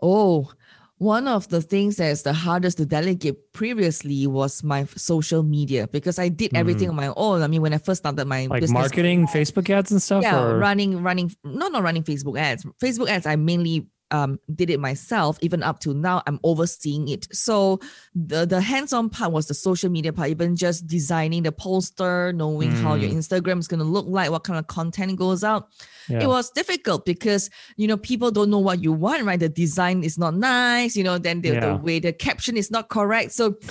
[0.01, 0.51] Oh,
[0.97, 6.17] one of the things that's the hardest to delegate previously was my social media because
[6.17, 6.91] I did everything mm.
[6.91, 7.43] on my own.
[7.43, 10.23] I mean, when I first started my like business, marketing, Facebook ads and stuff.
[10.23, 10.57] Yeah, or?
[10.57, 12.65] running, running, no, not running Facebook ads.
[12.81, 15.38] Facebook ads, I mainly um, did it myself.
[15.41, 17.28] Even up to now, I'm overseeing it.
[17.34, 17.80] So
[18.16, 20.30] the the hands-on part was the social media part.
[20.30, 22.82] Even just designing the poster, knowing mm.
[22.82, 23.18] how your mm.
[23.18, 25.70] Instagram is going to look like, what kind of content goes out.
[26.10, 26.24] Yeah.
[26.24, 29.39] It was difficult because you know people don't know what you want, right?
[29.39, 30.95] The design is not nice.
[30.95, 31.60] You know, then the, yeah.
[31.60, 33.32] the way the caption is not correct.
[33.34, 33.49] So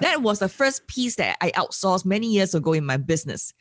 [0.00, 3.52] that was the first piece that I outsourced many years ago in my business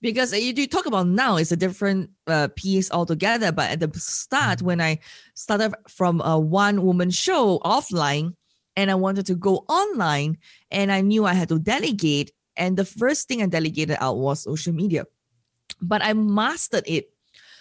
[0.00, 3.98] because you, you talk about now it's a different uh, piece altogether but at the
[3.98, 4.66] start Mm-hmm.
[4.66, 4.98] when i
[5.34, 8.34] started from a one woman show offline
[8.76, 10.38] and i wanted to go online
[10.70, 14.42] and i knew i had to delegate and the first thing i delegated out was
[14.42, 15.04] social media
[15.80, 17.10] but i mastered it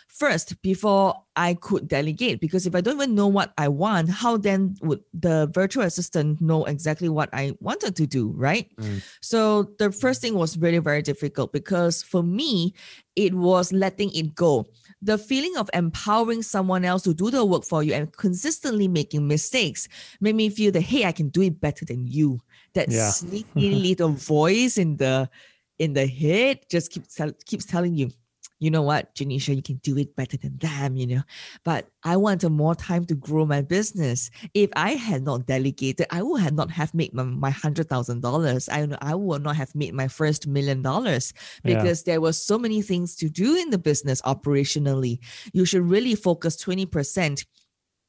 [0.09, 2.41] first before I could delegate.
[2.41, 6.41] Because if I don't even know what I want, how then would the virtual assistant
[6.41, 8.69] know exactly what I wanted to do, right?
[8.77, 9.01] Mm.
[9.21, 12.73] So the first thing was really, very difficult because for me,
[13.15, 14.67] it was letting it go.
[15.01, 19.27] The feeling of empowering someone else to do the work for you and consistently making
[19.27, 19.87] mistakes
[20.19, 22.39] made me feel that, hey, I can do it better than you.
[22.73, 23.11] That Yeah.
[23.11, 25.29] sneaky little voice in the
[25.77, 28.11] in the head just keeps tell, keeps telling you,
[28.59, 31.21] you know what, Genecia, you can do it better than them, you know.
[31.63, 34.29] But I wanted more time to grow my business.
[34.53, 38.21] If I had not delegated, I would have not have made my, my hundred thousand
[38.21, 38.67] dollars.
[38.69, 41.33] I know I would not have made my first million dollars
[41.63, 41.75] Yeah.
[41.77, 45.19] because there were so many things to do in the business operationally.
[45.53, 47.45] You should really focus 20%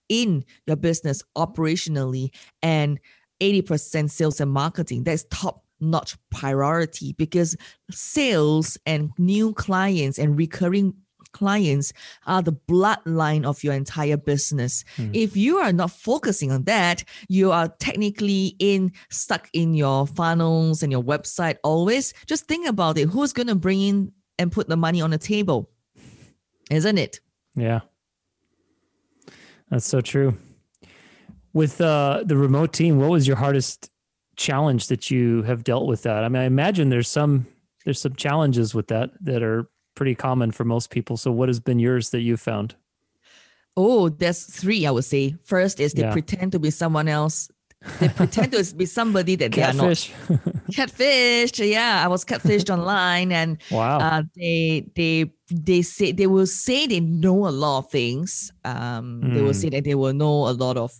[0.08, 2.30] in your business operationally
[2.62, 2.98] and
[3.40, 5.04] 80% sales and marketing.
[5.04, 7.56] That's top notch priority because
[7.90, 10.94] sales and new clients and recurring
[11.32, 11.92] clients
[12.26, 14.84] are the bloodline of your entire business.
[14.96, 15.10] Hmm.
[15.12, 20.82] If you are not focusing on that, you are technically in stuck in your funnels
[20.82, 22.12] and your website always.
[22.26, 23.08] Just think about it.
[23.08, 25.70] Who's going to bring in and put the money on the table?
[26.70, 27.20] Isn't it?
[27.54, 27.80] Yeah.
[29.70, 30.36] That's so true.
[31.52, 33.89] With uh, the remote team, what was your hardest
[34.40, 36.24] challenge that you have dealt with that?
[36.24, 37.46] I mean, I imagine there's some
[37.84, 41.16] there's some challenges with that that are pretty common for most people.
[41.16, 42.74] So what has been yours that you've found?
[43.76, 45.36] Oh, there's three, I would say.
[45.44, 46.12] First is they Yeah.
[46.12, 47.48] pretend to be someone else.
[47.98, 49.96] They pretend to be somebody that they are not.
[50.74, 51.58] Catfish.
[51.72, 53.98] Yeah, I was catfished online and wow.
[53.98, 58.52] uh, they they they say they will say they know a lot of things.
[58.64, 59.62] Um, they will Mm.
[59.62, 60.92] say that they will know a lot of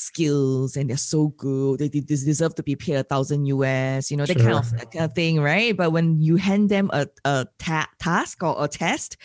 [0.00, 1.78] skills and they're so good.
[1.80, 4.10] They, they deserve to be paid a thousand US.
[4.10, 5.76] You know that kind of that kind of thing, right?
[5.76, 9.16] But when you hand them a a ta- task or a test,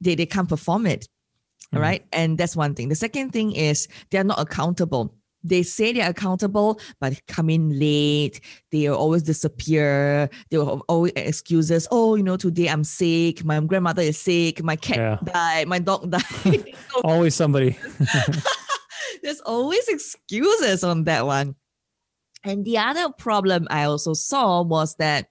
[0.00, 1.08] they they can't perform it.
[1.74, 1.80] Mm.
[1.80, 2.88] Right, and that's one thing.
[2.88, 5.14] The second thing is they're not accountable.
[5.46, 8.40] They say they're accountable, but come in late.
[8.72, 10.30] They always disappear.
[10.50, 11.86] They will have always excuses.
[11.90, 13.44] Oh, you know, today I'm sick.
[13.44, 14.62] My grandmother is sick.
[14.64, 15.18] My cat Yeah.
[15.22, 15.68] died.
[15.68, 16.64] My dog died.
[17.04, 17.76] Always somebody.
[19.24, 21.56] there's always excuses on that one.
[22.44, 25.30] And the other problem I also saw was that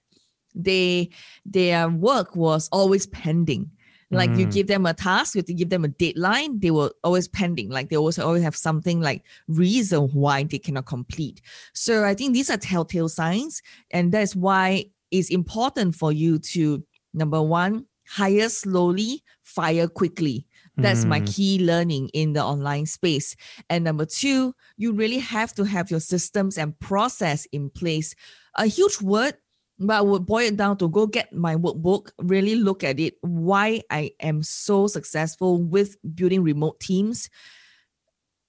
[0.54, 1.10] they
[1.46, 3.70] their work was always pending.
[4.10, 4.52] Like you Mm.
[4.52, 7.70] give them a task, you have to give them a deadline, they were always pending.
[7.70, 11.40] Like they also always have something like reason why they cannot complete.
[11.72, 16.84] So I think these are telltale signs, and that's why it's important for you to
[17.12, 20.46] number one, hire slowly, fire quickly.
[20.76, 21.26] That's my Mm.
[21.26, 23.36] key learning in the online space.
[23.70, 28.14] And number two, you really have to have your systems and process in place.
[28.56, 29.36] A huge word,
[29.78, 33.14] but I would boil it down to go get my workbook, really look at it,
[33.20, 37.30] why I am so successful with building remote teams.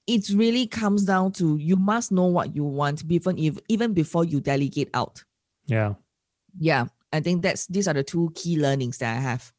[0.07, 4.23] It really comes down to you must know what you want, even if even before
[4.23, 5.23] you delegate out.
[5.65, 5.95] Yeah.
[6.59, 6.87] Yeah.
[7.11, 9.51] I think that's these are the two key learnings that I have.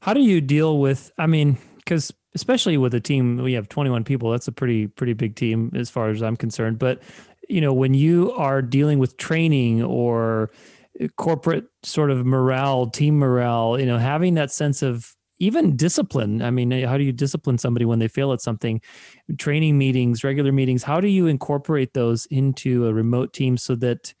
[0.00, 1.12] How do you deal with?
[1.18, 4.30] I mean, because especially with a team, we have 21 people.
[4.30, 6.78] That's a pretty pretty big team as far as I'm concerned.
[6.78, 7.02] But
[7.48, 10.50] you know, when you are dealing with training or
[11.16, 16.42] corporate sort of morale, team morale, you know, having that sense of even discipline.
[16.42, 18.80] I mean, how do you discipline somebody when they fail at something?
[19.38, 20.82] Training meetings, regular meetings.
[20.82, 24.14] How do you incorporate those into a remote team so that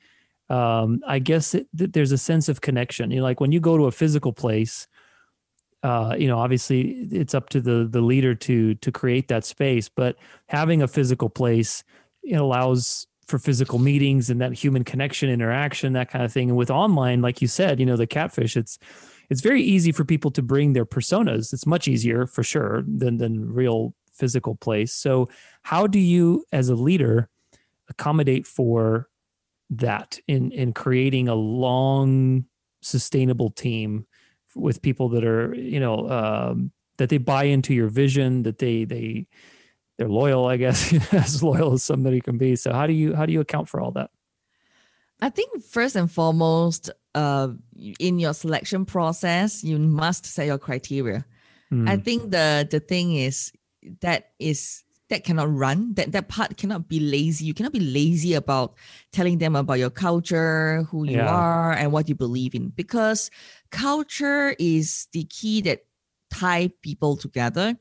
[0.48, 3.10] um, I guess it, that there's a sense of connection.
[3.10, 4.86] You know, like when you go to a physical place,
[5.82, 9.88] uh, you know, obviously it's up to the the leader to to create that space,
[9.88, 10.16] but
[10.48, 11.84] having a physical place
[12.22, 16.48] it allows for physical meetings and that human connection, interaction, that kind of thing.
[16.48, 18.78] And with online, like you said, you know, the catfish, it's
[19.30, 21.52] it's very easy for people to bring their personas.
[21.52, 24.92] It's much easier for sure than than real physical place.
[24.92, 25.28] So,
[25.62, 27.28] how do you, as a leader,
[27.88, 29.08] accommodate for
[29.70, 32.46] that in in creating a long,
[32.80, 34.06] sustainable team
[34.54, 38.84] with people that are you know um, that they buy into your vision, that they
[38.84, 39.26] they
[39.98, 42.56] they're loyal, I guess, as loyal as somebody can be.
[42.56, 44.10] So, how do you how do you account for all that?
[45.20, 47.48] I think first and foremost, uh,
[47.98, 51.26] in your selection process, you must set your criteria.
[51.86, 52.02] I Hmm.
[52.02, 53.52] think the the thing is
[54.00, 55.94] that is that cannot run.
[55.94, 57.46] That that part cannot be lazy.
[57.46, 58.74] You cannot be lazy about
[59.12, 61.28] telling them about your culture, who you Yeah.
[61.28, 62.68] are, and what you believe in.
[62.76, 63.30] Because
[63.70, 65.86] culture is the key that
[66.30, 67.76] tie people together.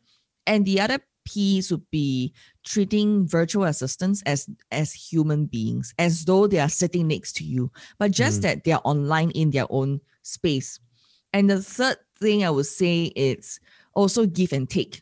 [0.46, 6.48] And the other piece would be treating virtual assistants as as human beings, as though
[6.48, 7.70] they are sitting next to you,
[8.00, 8.44] but just Mm.
[8.44, 10.80] that they are online in their own space.
[11.34, 13.60] And the third thing I would say is
[13.94, 15.02] also give and take.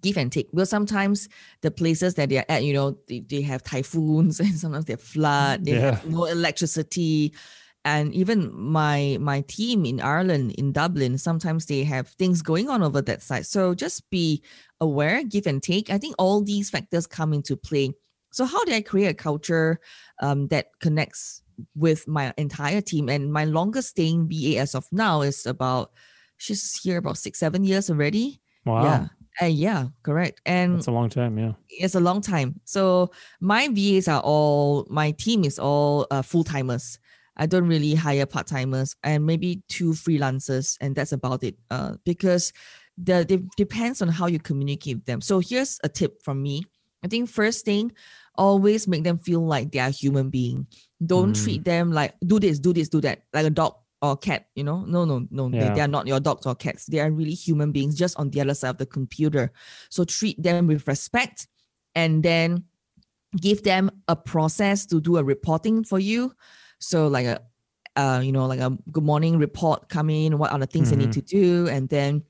[0.00, 0.50] Give and take.
[0.50, 1.28] Because sometimes
[1.60, 5.64] the places that they're at, you know, they, they have typhoons and sometimes they flood,
[5.64, 7.32] they have no electricity.
[7.86, 12.82] And even my my team in Ireland, in Dublin, sometimes they have things going on
[12.82, 13.44] over that side.
[13.44, 14.42] So just be
[14.80, 15.90] aware, give and take.
[15.90, 17.92] I think all these factors come into play.
[18.32, 19.80] So how do I create a culture
[20.20, 21.42] um, that connects
[21.76, 23.08] with my entire team?
[23.08, 25.92] And my longest staying VA as of now is about
[26.36, 28.40] she's here about six, seven years already.
[28.64, 28.82] Wow.
[28.82, 29.06] Yeah.
[29.42, 30.40] Uh, yeah, correct.
[30.46, 31.38] And it's a long time.
[31.38, 31.52] Yeah.
[31.68, 32.60] it's a long time.
[32.64, 33.10] So
[33.40, 36.98] my VAs are all my team is all uh, full timers.
[37.36, 41.56] I don't really hire part timers and maybe two freelancers, and that's about it.
[41.70, 42.52] Uh, because
[42.96, 45.20] the it depends on how you communicate with them.
[45.20, 46.62] So here's a tip from me.
[47.04, 47.90] I think first thing,
[48.36, 50.68] always make them feel like they are human being.
[51.04, 51.42] Don't Mm.
[51.44, 53.74] treat them like do this, do this, do that, like a dog
[54.04, 54.46] or cat.
[54.54, 55.48] You know, no, no, no.
[55.48, 55.74] They, Yeah.
[55.74, 56.86] they are not your dogs or cats.
[56.86, 59.52] They are really human beings, just on the other side of the computer.
[59.88, 61.48] So treat them with respect,
[61.94, 62.64] and then
[63.40, 66.32] give them a process to do a reporting for you.
[66.78, 67.40] So like a,
[67.96, 70.38] uh, you know, like a good morning report come in.
[70.38, 72.22] What are the things they need to do, and then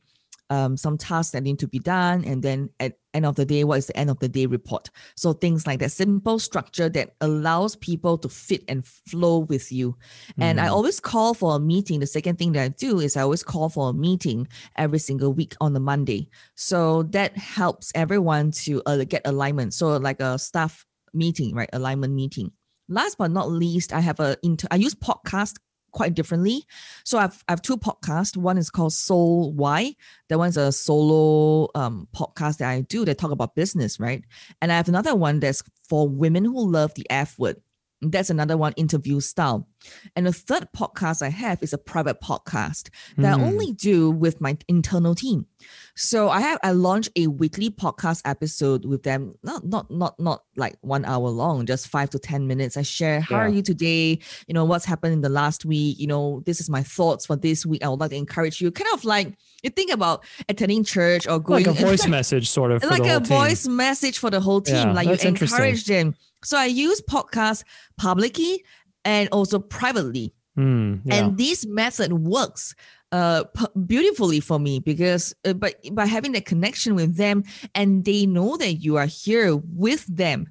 [0.50, 3.64] um, some tasks that need to be done, and then at end of the day,
[3.64, 4.90] what is the end of the day report?
[5.16, 9.96] So things like that, simple structure that allows people to fit and flow with you.
[10.38, 10.72] And I Mhm.
[10.72, 12.00] always call for a meeting.
[12.00, 15.32] The second thing that I do is I always call for a meeting every single
[15.32, 16.28] week on the Monday.
[16.56, 19.74] So that helps everyone to uh, get alignment.
[19.74, 21.70] So like a staff meeting, right?
[21.72, 22.50] Alignment meeting.
[22.88, 25.54] Last but not least, I have a inter- I use podcast
[25.94, 26.64] quite differently.
[27.04, 28.36] So I've I have two podcasts.
[28.36, 29.94] One is called Soul Why.
[30.28, 34.22] That one's a solo um, podcast that I do that talk about business, right?
[34.60, 37.62] And I have another one that's for women who love the F word.
[38.10, 39.68] That's another one interview style.
[40.16, 42.88] And the third podcast I have is a private podcast
[43.18, 43.44] that I Hmm.
[43.44, 45.46] only do with my internal team.
[45.94, 50.42] So I have I launch a weekly podcast episode with them, not not not not
[50.56, 52.76] like one hour long, just five to ten minutes.
[52.76, 56.06] I share how are you today, you know, what's happened in the last week, you
[56.06, 57.84] know, this is my thoughts for this week.
[57.84, 58.70] I would like to encourage you.
[58.70, 62.72] Kind of like you think about attending church or going Like a voice message, sort
[62.72, 62.82] of.
[62.82, 63.38] For like a team.
[63.38, 64.74] voice message for the whole team.
[64.76, 66.14] Yeah, like you encourage them.
[66.44, 67.64] So I use podcasts
[67.96, 68.64] publicly
[69.04, 70.32] and also privately.
[70.56, 71.14] Hmm, yeah.
[71.16, 72.74] And this method works
[73.12, 73.44] uh
[73.86, 78.56] beautifully for me because uh, by by having that connection with them and they know
[78.56, 80.48] that you are here with them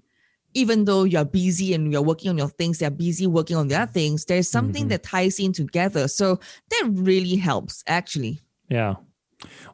[0.53, 3.85] even though you're busy and you're working on your things they're busy working on their
[3.87, 4.89] things there's something Mhm.
[4.89, 6.39] that ties in together so
[6.69, 8.39] that really helps actually
[8.69, 8.95] Yeah.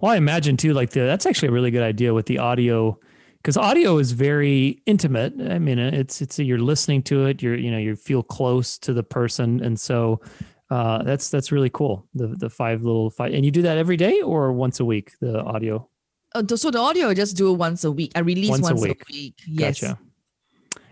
[0.01, 2.97] Well, I imagine too, like the, that's actually a really good idea with the audio,
[3.41, 5.33] because audio is very intimate.
[5.49, 8.93] I mean, it's it's you're listening to it, you're you know you feel close to
[8.93, 10.21] the person, and so
[10.69, 12.07] uh, that's that's really cool.
[12.13, 15.11] The the five little five, and you do that every day or once a week.
[15.21, 15.89] The audio.
[16.35, 18.81] uh, so the audio I just do it once a week i release Once once,
[18.81, 19.03] a a week.
[19.11, 19.99] week, yes Gotcha.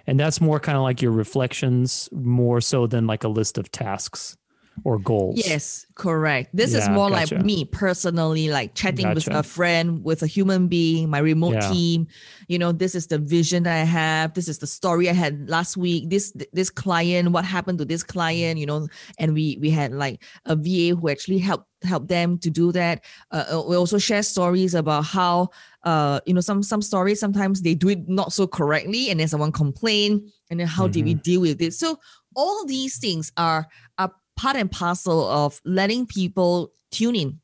[0.08, 3.70] And that's more kind of like your reflections, more so than like a list of
[3.72, 4.38] tasks
[4.84, 5.42] or goals.
[5.46, 6.56] Yes, correct.
[6.56, 7.36] This is more gotcha.
[7.36, 11.70] like me personally, like chatting with a friend, with a human being, my remote Yeah.
[11.72, 12.08] team.
[12.48, 14.34] You know, this is the vision that I have.
[14.34, 16.10] This is the story I had last week.
[16.10, 18.60] This this client, what happened to this client?
[18.60, 18.88] You know,
[19.20, 23.04] and we we had like a VA who actually helped help them to do that.
[23.32, 25.50] Uh, uh, we also share stories about how
[25.84, 29.28] uh you know some some stories sometimes they do it not so correctly, and then
[29.28, 31.74] someone complain, and then how did we deal with it?
[31.74, 32.00] So
[32.36, 33.68] all these things are
[33.98, 37.40] are part and parcel of letting people tune in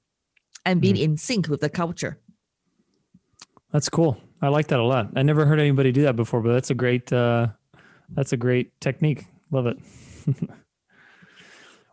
[0.65, 2.19] and being in sync with the culture.
[3.71, 4.17] That's cool.
[4.41, 5.09] I like that a lot.
[5.15, 7.47] I never heard anybody do that before, but that's a great uh
[8.09, 9.25] that's a great technique.
[9.51, 9.77] Love it.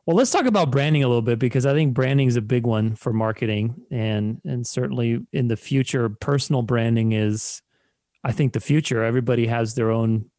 [0.07, 2.67] well, let's talk about branding a little bit because I think branding is a big
[2.67, 7.63] one for marketing and and certainly in the future personal branding is
[8.23, 9.03] I think the future.
[9.03, 10.30] Everybody has their own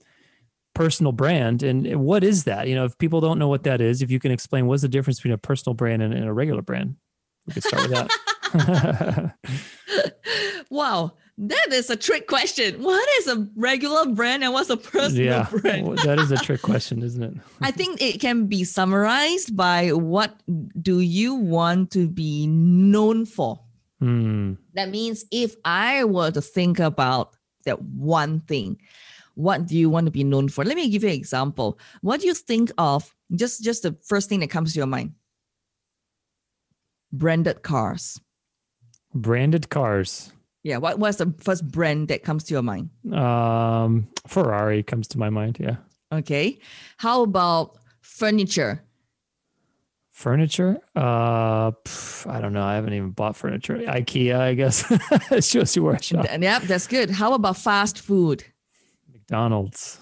[0.81, 2.67] personal brand and what is that?
[2.67, 4.87] You know, if people don't know what that is, if you can explain what's the
[4.87, 6.95] difference between a personal brand and, and a regular brand.
[7.45, 9.35] We could start with that.
[10.69, 12.81] wow, that is a trick question.
[12.81, 15.99] What is a regular brand and what's a personal yeah, brand?
[15.99, 17.33] that is a trick question, isn't it?
[17.61, 20.35] I think it can be summarized by what
[20.81, 23.59] do you want to be known for?
[23.99, 24.53] Hmm.
[24.73, 28.77] That means if I were to think about that one thing.
[29.41, 30.63] What do you want to be known for?
[30.63, 31.79] Let me give you an example.
[32.01, 33.13] What do you think of?
[33.33, 35.13] Just just the first thing that comes to your mind.
[37.11, 38.21] Branded cars.
[39.15, 40.31] Branded cars.
[40.63, 40.77] Yeah.
[40.77, 42.91] What was the first brand that comes to your mind?
[43.11, 45.57] Um, Ferrari comes to my mind.
[45.59, 45.77] Yeah.
[46.11, 46.59] Okay.
[46.97, 48.83] How about furniture?
[50.11, 50.77] Furniture?
[50.95, 52.61] Uh, pff, I don't know.
[52.61, 53.77] I haven't even bought furniture.
[53.77, 54.85] IKEA, I guess.
[55.31, 56.27] it shows you where I shop.
[56.29, 57.09] Yep, that's good.
[57.09, 58.45] How about fast food?
[59.31, 59.97] McDonald's.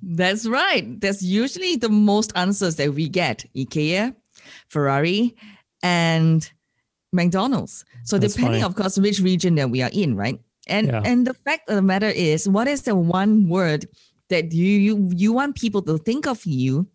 [0.00, 1.00] That's right.
[1.00, 3.44] That's usually the most answers that we get.
[3.56, 4.14] IKEA,
[4.68, 5.34] Ferrari,
[5.82, 6.48] and
[7.12, 7.84] McDonald's.
[8.04, 8.70] So That's depending, funny.
[8.70, 10.38] of course, which region that we are in, right?
[10.68, 11.02] And Yeah.
[11.04, 13.86] and the fact of the matter is, what is the one word
[14.28, 16.86] that you you you want people to think of you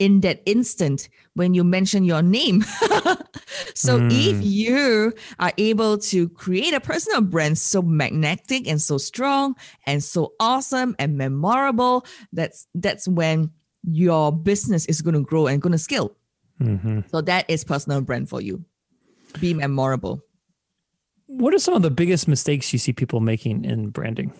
[0.00, 2.62] in that instant when you mention your name?
[3.74, 4.42] so if Mm.
[4.42, 9.54] you are able to create a personal brand so magnetic and so strong
[9.86, 13.52] and so awesome and memorable, that's that's when
[13.84, 16.16] your business is going to grow and going to scale.
[16.58, 18.64] hmm So that is personal brand for you.
[19.38, 20.24] Be memorable.
[21.26, 24.32] What are some of the biggest mistakes you see people making in branding?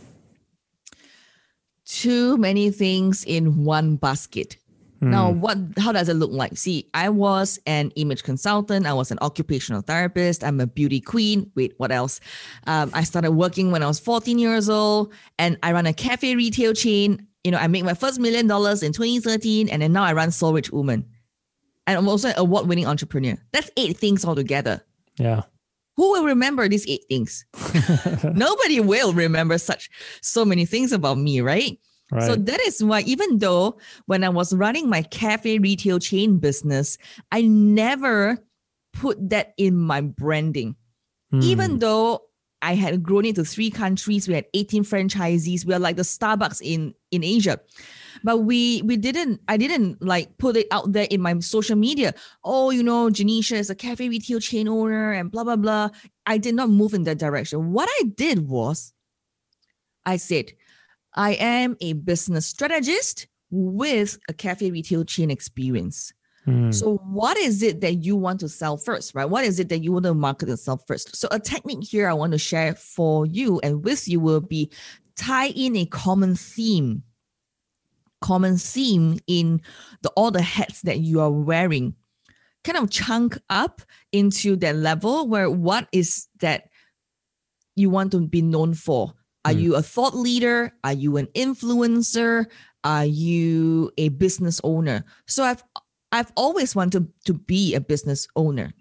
[1.86, 4.56] Too many things in one basket.
[5.02, 5.40] Now, Hmm.
[5.40, 5.58] what?
[5.78, 6.56] How does it look like?
[6.58, 8.84] See, I was an image consultant.
[8.86, 10.44] I was an occupational therapist.
[10.44, 11.50] I'm a beauty queen.
[11.54, 12.20] Wait, what else?
[12.66, 16.34] Um, I started working when I was 14 years old, and I run a cafe
[16.36, 17.26] retail chain.
[17.44, 20.30] You know, I made my first million dollars in 2013, and then now I run
[20.30, 21.06] Soul Rich Woman,
[21.86, 23.36] and I'm also an award-winning entrepreneur.
[23.52, 24.82] That's eight things altogether.
[25.16, 25.44] Yeah.
[25.96, 27.44] Who will remember these eight things?
[28.34, 29.90] Nobody will remember such
[30.22, 31.78] so many things about me, right?
[32.10, 32.24] Right.
[32.24, 36.98] So that is why, even though when I was running my cafe retail chain business,
[37.30, 38.38] I never
[38.92, 40.76] put that in my branding.
[41.30, 41.40] Hmm.
[41.42, 42.22] Even though
[42.62, 46.60] I had grown into three countries, we had 18 franchisees, we are like the Starbucks
[46.62, 47.60] in in Asia.
[48.22, 52.12] But we we didn't, I didn't like put it out there in my social media.
[52.44, 55.88] Oh, you know, Genecia is a cafe retail chain owner and blah blah blah.
[56.26, 57.72] I did not move in that direction.
[57.72, 58.92] What I did was
[60.04, 60.52] I said,
[61.14, 66.12] I am a business strategist with a cafe retail chain experience.
[66.44, 66.70] Hmm.
[66.70, 69.28] So, what is it that you want to sell first, right?
[69.28, 71.14] What is it that you want to market yourself first?
[71.14, 74.70] So, a technique here I want to share for you and with you will be
[75.16, 77.02] tie in a common theme,
[78.20, 79.60] common theme in
[80.02, 81.94] the all the hats that you are wearing.
[82.64, 83.82] Kind of chunk up
[84.12, 86.68] into that level where what is that
[87.74, 89.14] you want to be known for?
[89.44, 89.58] Are Hmm.
[89.58, 90.72] you a thought leader?
[90.84, 92.46] Are you an influencer?
[92.84, 95.04] Are you a business owner?
[95.26, 95.62] So I've
[96.12, 98.72] I've always wanted to be a business owner,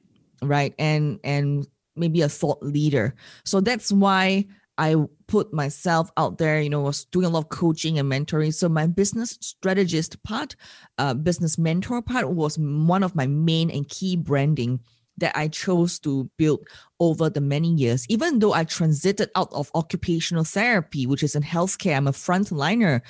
[0.42, 0.74] right?
[0.80, 3.14] And and maybe a thought leader.
[3.46, 4.46] So that's why
[4.78, 4.96] I
[5.28, 8.54] put myself out there, you know, was doing a lot of coaching and mentoring.
[8.54, 10.56] So my business strategist part,
[10.98, 14.80] uh, business mentor part was one of my main and key branding
[15.20, 16.66] that I chose to build
[17.00, 18.06] over the many years.
[18.10, 23.02] Even though I transited out of occupational therapy, which is in healthcare, I'm a frontliner,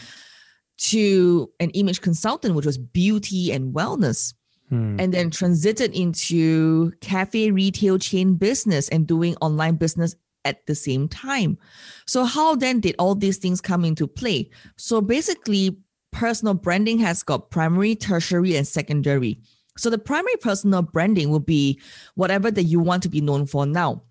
[0.77, 4.33] to an image consultant, which was beauty and wellness
[4.69, 4.97] Hmm.
[4.99, 11.07] and then transited into cafe retail chain business and doing online business at the same
[11.07, 11.57] time.
[12.05, 14.51] So, how then did all these things come into play?
[14.77, 15.77] So, basically,
[16.11, 19.39] personal branding has got primary, tertiary, and secondary.
[19.79, 21.79] So, the primary personal branding will be
[22.15, 24.03] whatever that you want to be known for now.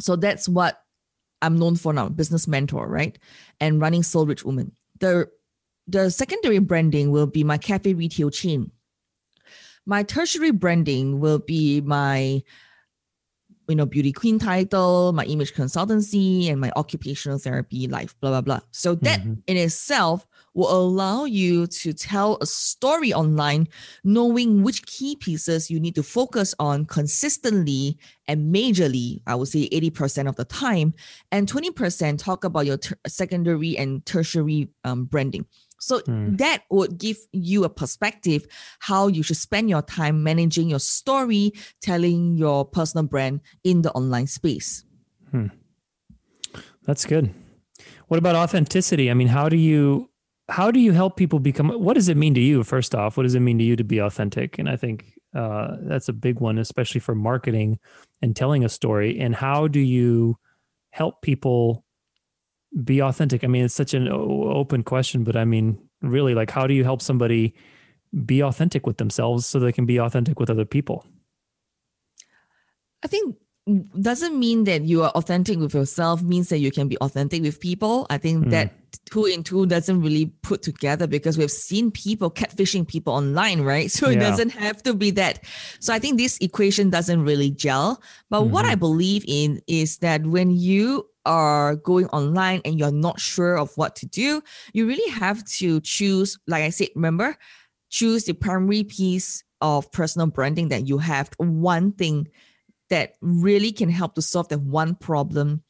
[0.00, 0.82] So, that's what
[1.42, 3.18] I'm known for now business mentor, right?
[3.60, 4.72] And running Soul Rich Woman.
[5.00, 5.28] The
[5.86, 8.72] the secondary branding will be my cafe retail chain
[9.86, 12.42] my tertiary branding will be my
[13.68, 18.40] you know beauty queen title my image consultancy and my occupational therapy life blah blah
[18.40, 19.42] blah so that Mhm.
[19.46, 20.26] in itself
[20.56, 23.68] will allow you to tell a story online
[24.02, 29.68] knowing which key pieces you need to focus on consistently and majorly i would say
[29.68, 30.94] 80% of the time
[31.30, 35.46] and 20% talk about your ter- secondary and tertiary um, branding
[35.78, 36.36] so Hmm.
[36.36, 38.46] that would give you a perspective
[38.80, 41.52] how you should spend your time managing your story,
[41.82, 44.84] telling your personal brand in the online space.
[46.86, 47.34] That's good.
[48.08, 49.10] What about authenticity?
[49.10, 50.08] I mean, how do you
[50.48, 53.16] how do you help people become what does it mean to you first off?
[53.16, 54.58] What does it mean to you to be authentic?
[54.58, 57.78] And I think uh, that's a big one, especially for marketing
[58.22, 59.18] and telling a story.
[59.18, 60.38] And how do you
[60.90, 61.84] help people
[62.84, 63.42] be authentic?
[63.42, 66.84] I mean, it's such an open question, but I mean, really, like, how do you
[66.84, 67.54] help somebody
[68.24, 71.04] be authentic with themselves so they can be authentic with other people?
[73.02, 73.36] I think
[74.00, 77.58] doesn't mean that you are authentic with yourself means that you can be authentic with
[77.60, 78.06] people.
[78.10, 78.50] I think Mm.
[78.50, 78.72] that
[79.10, 83.90] two in two doesn't really put together because we've seen people catfishing people online, right?
[83.96, 85.44] So it doesn't have to be that.
[85.80, 88.00] So I think this equation doesn't really gel.
[88.30, 88.78] But what I Mm-hmm.
[88.78, 93.96] believe in is that when you are going online and you're not sure of what
[93.96, 94.42] to do,
[94.74, 97.36] you really have to choose, like I said, remember,
[97.90, 102.28] choose the primary piece of personal branding that you have, one thing
[102.90, 105.62] that really can help to solve that one problem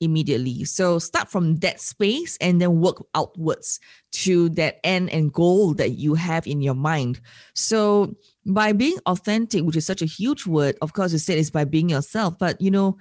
[0.00, 0.64] immediately.
[0.64, 3.80] So start from that space and then work outwards
[4.12, 7.20] to that end and goal that you have in your mind.
[7.54, 8.16] So
[8.46, 11.64] by being authentic, which is such a huge word, of course, you said it's by
[11.64, 12.96] being yourself, but you know,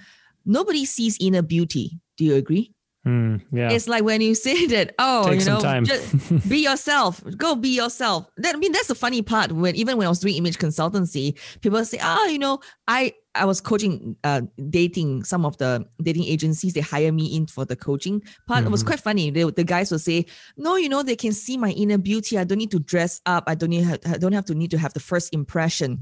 [0.45, 1.99] nobody sees inner beauty.
[2.17, 2.73] Do you agree?
[3.05, 3.71] Hmm, yeah.
[3.71, 5.85] It's like when you say that, oh, Take you some know, time.
[5.85, 7.23] just be yourself.
[7.37, 8.29] Go be yourself.
[8.37, 9.53] That I mean, that's the funny part.
[9.53, 13.45] When even when I was doing image consultancy, people say, oh, you know, I I
[13.45, 16.73] was coaching, uh, dating some of the dating agencies.
[16.73, 18.65] They hire me in for the coaching part.
[18.65, 18.87] It was Mhm.
[18.87, 19.29] quite funny.
[19.31, 20.25] They, the guys will say,
[20.57, 22.37] no, you know, they can see my inner beauty.
[22.37, 23.45] I don't need to dress up.
[23.47, 23.85] I don't need.
[24.05, 25.99] I don't have to need to have the first impression.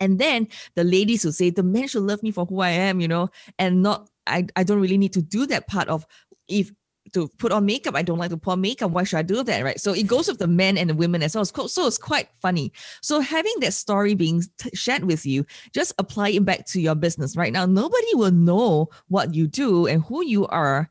[0.00, 3.00] And then the ladies will say, the men should love me for who I am,
[3.00, 6.06] you know, and not, I, I don't really need to do that part of
[6.48, 6.72] if
[7.12, 7.94] to put on makeup.
[7.94, 8.90] I don't like to put on makeup.
[8.90, 9.64] Why should I do that?
[9.64, 9.80] Right.
[9.80, 11.44] So it goes with the men and the women as well.
[11.44, 12.72] So it's quite funny.
[13.00, 14.42] So having that story being
[14.72, 15.44] shared with you,
[15.74, 17.66] just apply it back to your business right now.
[17.66, 20.90] Nobody will know what you do and who you are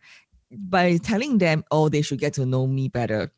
[0.51, 3.31] by telling them, oh, they should get to know me better.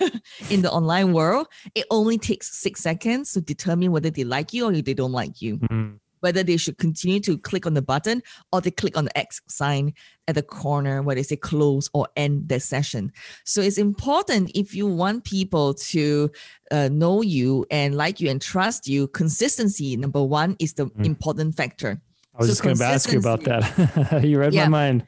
[0.50, 1.46] in the online world,
[1.76, 5.40] it only takes six seconds to determine whether they like you or they don't like
[5.40, 5.90] you Hmm.
[6.20, 9.40] Whether they should continue to click on the button or they click on the X
[9.48, 9.92] sign
[10.26, 13.12] at the corner where they say close or end the session.
[13.44, 16.30] So it's important if you want people to
[16.70, 21.06] uh, know you and like you and trust you, consistency, number one, is the Mm.
[21.06, 22.00] important factor.
[22.34, 24.22] I was So just going to ask you about that.
[24.24, 24.64] you read Yeah.
[24.68, 25.06] my mind.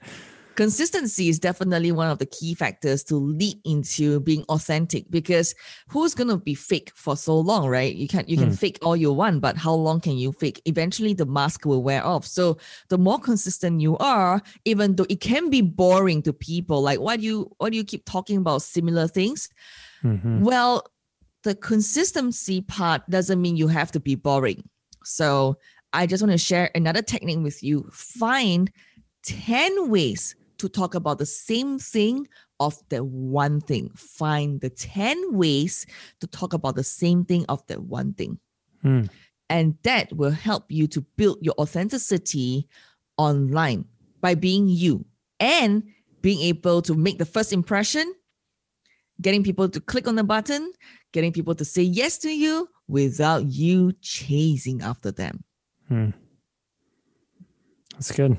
[0.60, 5.54] Consistency is definitely one of the key factors to lead into being authentic because
[5.88, 7.94] who's going to be fake for so long, right?
[7.96, 8.56] You can you can Hmm.
[8.56, 10.60] fake all you want, but how long can you fake?
[10.66, 12.26] Eventually the mask will wear off.
[12.26, 12.58] So
[12.90, 17.16] the more consistent you are, even though it can be boring to people, like why
[17.16, 19.48] do you why do you keep talking about similar things?
[20.04, 20.40] Mhm.
[20.42, 20.84] Well,
[21.42, 24.68] the consistency part doesn't mean you have to be boring.
[25.04, 25.56] So
[25.94, 27.88] I just want to share another technique with you.
[27.94, 28.70] Find
[29.22, 32.28] 10 ways to talk about the same thing
[32.60, 33.90] of that one thing.
[33.96, 35.86] Find the 10 ways
[36.20, 38.38] to talk about the same thing of that one thing.
[38.82, 39.04] Hmm.
[39.48, 42.68] And that will help you to build your authenticity
[43.16, 43.86] online
[44.20, 45.06] by being you
[45.40, 45.82] and
[46.20, 48.14] being able to make the first impression,
[49.22, 50.72] getting people to click on the button,
[51.12, 55.42] getting people to say yes to you without you chasing after them.
[55.88, 56.10] Hmm.
[57.94, 58.36] That's good.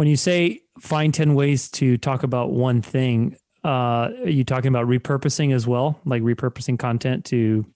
[0.00, 4.68] When you say find 10 ways to talk about one thing, uh, are you talking
[4.68, 6.00] about repurposing as well?
[6.06, 7.66] Like repurposing content to,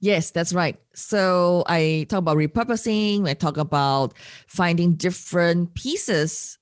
[0.00, 0.80] Yes, that's right.
[0.94, 4.14] So I talk about repurposing, I talk about
[4.48, 6.58] finding different pieces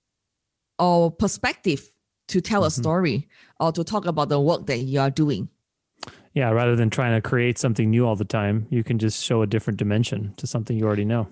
[0.78, 1.88] or perspective
[2.28, 2.80] to tell a Mhm.
[2.82, 3.28] story
[3.60, 5.48] or to talk about the work that you are doing.
[6.34, 9.40] yeah, rather than trying to create something new all the time, you can just show
[9.40, 11.28] a different dimension to something you already know.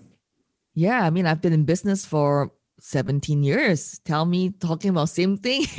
[0.75, 4.01] Yeah, I mean, I've been in business for 17 years.
[4.05, 5.65] Tell me talking about same thing.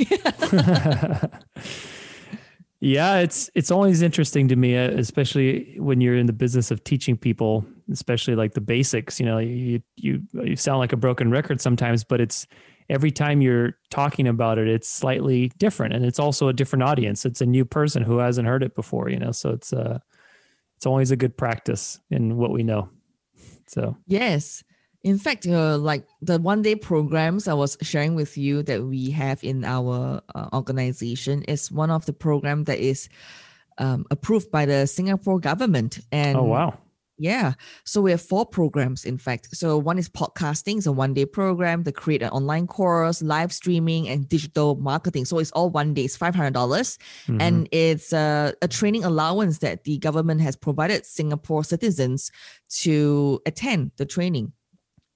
[2.80, 6.82] yeah, it's it's always interesting to me, uh, especially when you're in the business of
[6.84, 9.20] teaching people, especially like the basics.
[9.20, 12.46] You know, you you you sound like a broken record sometimes, but it's
[12.88, 17.24] every time you're talking about it, it's slightly different, and it's also a different audience.
[17.24, 19.08] It's a new person who hasn't heard it before.
[19.08, 19.98] You know, so it's uh
[20.76, 22.88] it's always a good practice in what we know.
[23.66, 24.64] So Yes.
[25.02, 29.10] In fact, uh, like the one day programs I was sharing with you that we
[29.12, 33.08] have in our uh, organization is one of the program that is
[33.78, 36.00] um, approved by the Singapore government.
[36.12, 36.74] And oh wow,
[37.16, 37.52] yeah,
[37.84, 39.04] so we have four programs.
[39.06, 42.66] In fact, so one is podcasting, it's a one day program to create an online
[42.66, 45.24] course, live streaming, and digital marketing.
[45.24, 46.04] So it's all one day.
[46.04, 47.40] It's five hundred dollars Mhm.
[47.40, 52.30] and it's a, a training allowance that the government has provided Singapore citizens
[52.82, 54.52] to attend the training,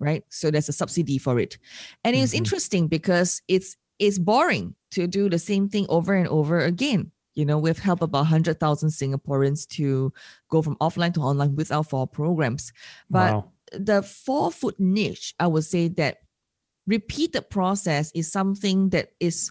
[0.04, 0.22] right?
[0.28, 1.58] So there's a subsidy for it,
[2.04, 2.38] and it's Mhm.
[2.38, 7.10] interesting because it's it's boring to do the same thing over and over again.
[7.34, 10.12] You know, we've helped about hundred thousand Singaporeans to
[10.50, 12.72] go from offline to online with our four programs,
[13.10, 13.50] but wow.
[13.72, 16.18] the four foot niche, I would say that
[16.86, 19.50] repeated process is something that is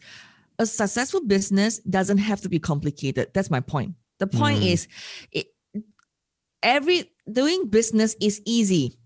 [0.60, 3.32] a successful business doesn't have to be complicated.
[3.34, 3.96] That's my point.
[4.20, 4.72] The point Mm.
[4.74, 4.88] is
[5.32, 5.48] it,
[6.62, 8.98] every doing business is easy.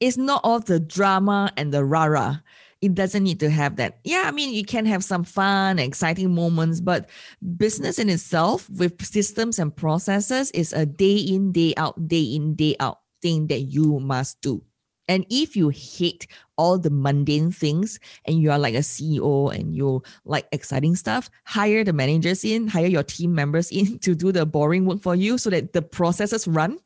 [0.00, 2.38] It's not all the drama and the rah-rah.
[2.80, 4.00] It doesn't need to have that.
[4.04, 7.08] Yeah, I mean, you can have some fun, exciting moments, but
[7.56, 12.54] business in itself with systems and processes is a day in, day out, day in,
[12.54, 14.62] day out thing that you must do.
[15.08, 16.26] And if you hate
[16.56, 21.30] all the mundane things and you are like a CEO and you like exciting stuff,
[21.44, 25.14] hire the managers in, hire your team members in to do the boring work for
[25.14, 26.78] you so that the processes run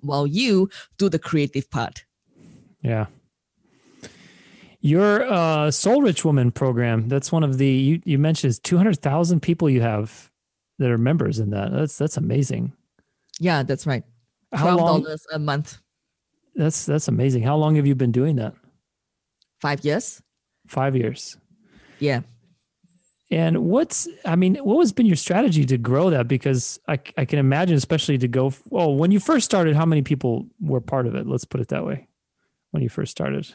[0.00, 0.68] while you
[0.98, 2.04] do the creative part.
[2.82, 3.06] Yeah.
[4.80, 9.70] Your uh, Soul Rich Woman program, that's one of the, you, you mentioned 200,000 people
[9.70, 10.30] you have
[10.78, 11.72] that are members in that.
[11.72, 12.72] That's, that's amazing.
[13.38, 14.02] Yeah, that's right.
[14.54, 15.78] $12 a month.
[16.56, 17.44] That's, that's amazing.
[17.44, 18.54] How long have you been doing that?
[19.60, 20.20] Five years.
[20.66, 21.36] Five years.
[22.00, 22.22] Yeah.
[23.30, 26.28] And what's, I mean, what has been your strategy to grow that?
[26.28, 30.02] Because I, I can imagine, especially to go, well, when you first started, how many
[30.02, 31.26] people were part of it?
[31.26, 32.08] Let's put it that way.
[32.72, 33.52] When you first started,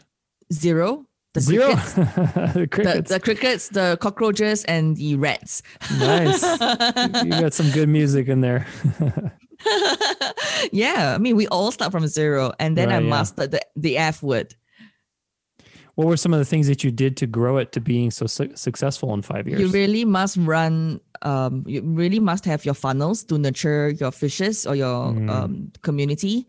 [0.52, 1.06] zero.
[1.34, 1.76] The Zero.
[1.76, 1.94] Crickets,
[2.54, 3.10] the, crickets.
[3.10, 5.62] The, the, crickets, the cockroaches, and the rats.
[6.00, 6.42] Nice.
[7.24, 8.66] you got some good music in there.
[10.72, 13.60] yeah, I mean, we all start from zero, and then right, I mastered yeah.
[13.76, 14.56] the, the F word
[15.98, 18.28] what were some of the things that you did to grow it to being so
[18.28, 19.60] su- successful in five years?
[19.60, 21.02] You really must run.
[21.24, 25.28] Um, you really must have your funnels to nurture your fishes or your mm.
[25.28, 26.48] um, community,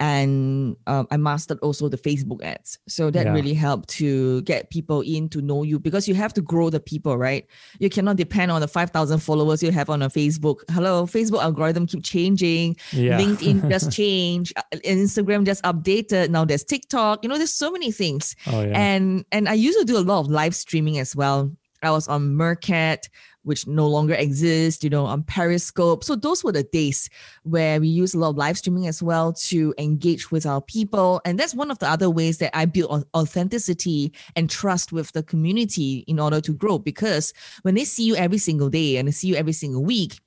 [0.00, 2.78] and um, I mastered also the Facebook ads.
[2.88, 3.32] So that yeah.
[3.32, 6.80] really helped to get people in to know you because you have to grow the
[6.80, 7.46] people, right?
[7.80, 10.60] You cannot depend on the 5,000 followers you have on a Facebook.
[10.70, 12.76] Hello, Facebook algorithm keep changing.
[12.92, 13.20] Yeah.
[13.20, 14.54] LinkedIn just changed.
[14.56, 16.30] Uh, Instagram just updated.
[16.30, 17.22] Now there's TikTok.
[17.22, 18.34] You know, there's so many things.
[18.46, 18.80] Oh, yeah.
[18.80, 21.52] And and I used to do a lot of live streaming as well.
[21.82, 23.08] I was on Meerkat
[23.42, 26.04] which no longer exists, you know, on Periscope.
[26.04, 27.08] So those were the days
[27.42, 31.20] where we use a lot of live streaming as well to engage with our people.
[31.24, 35.22] And that's one of the other ways that I build authenticity and trust with the
[35.22, 36.78] community in order to grow.
[36.78, 37.32] Because
[37.62, 40.20] when they see you every single day and they see you every single week,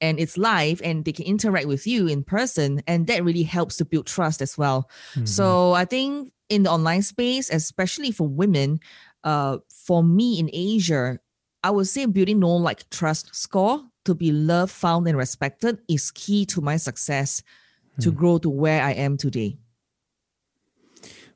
[0.00, 3.76] and it's live and they can interact with you in person and that really helps
[3.76, 5.24] to build trust as well mm-hmm.
[5.24, 8.78] so i think in the online space especially for women
[9.24, 11.18] uh, for me in asia
[11.66, 16.12] I would say building no like trust score to be loved, found, and respected is
[16.12, 17.42] key to my success
[18.00, 18.16] to hmm.
[18.16, 19.58] grow to where I am today.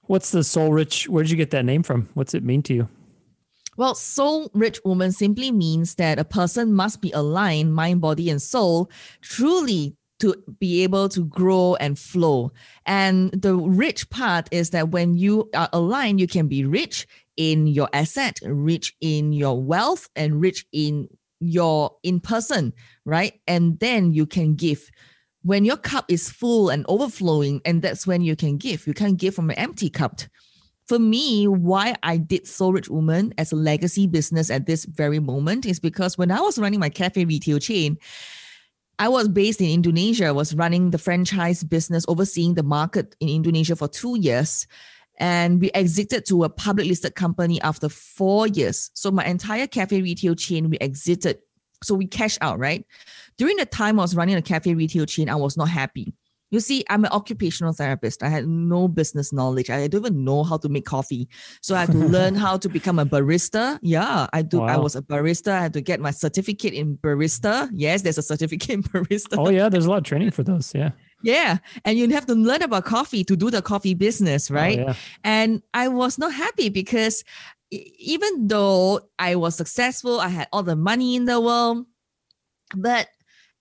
[0.03, 1.09] What's the soul rich?
[1.09, 2.09] Where did you get that name from?
[2.15, 2.89] What's it mean to you?
[3.77, 8.41] Well, soul rich woman simply means that a person must be aligned, mind, body, and
[8.41, 8.89] soul,
[9.21, 12.53] truly to be able to grow and flow.
[12.87, 17.09] And the rich part is that when you are aligned, you can be rich
[17.41, 21.09] in your asset, rich in your wealth, and rich in
[21.41, 22.75] your in person,
[23.07, 23.41] right?
[23.49, 24.91] And then you can give.
[25.43, 28.87] When your cup is full and overflowing, and that's when you can give.
[28.87, 30.21] You can't give from an empty cup.
[30.87, 35.19] For me, why I did Soul Rich Woman as a legacy business at this very
[35.19, 37.97] moment is because when I was running my cafe retail chain,
[38.99, 43.77] I was based in Indonesia, was running the franchise business, overseeing the market in Indonesia
[43.77, 44.67] for two years
[45.21, 48.91] and we exited to a public listed company after four years.
[48.95, 51.39] So my entire cafe retail chain, we exited.
[51.85, 52.85] So we cashed out, right?
[53.37, 56.15] During the time I was running a cafe retail chain, I was not happy.
[56.51, 58.25] You see, I'm an occupational therapist.
[58.25, 59.71] I had no business knowledge.
[59.71, 61.29] I don't even know how to make coffee.
[61.63, 63.79] So I had to learn how to become a barista.
[63.83, 64.59] Yeah, I do.
[64.59, 64.67] Wow.
[64.67, 65.53] I was a barista.
[65.53, 67.71] I had to get my certificate in barista.
[67.73, 69.37] Yes, there's a certificate in barista.
[69.39, 70.75] Oh yeah, there's a lot of training for those.
[70.75, 70.91] Yeah.
[71.23, 71.59] Yeah.
[71.85, 74.79] And you have to learn about coffee to do the coffee business, oh, right?
[74.79, 74.95] Oh, yeah.
[75.25, 77.25] And I was not happy because
[77.71, 81.87] even though I was successful, I had all the money in the world,
[82.75, 83.09] but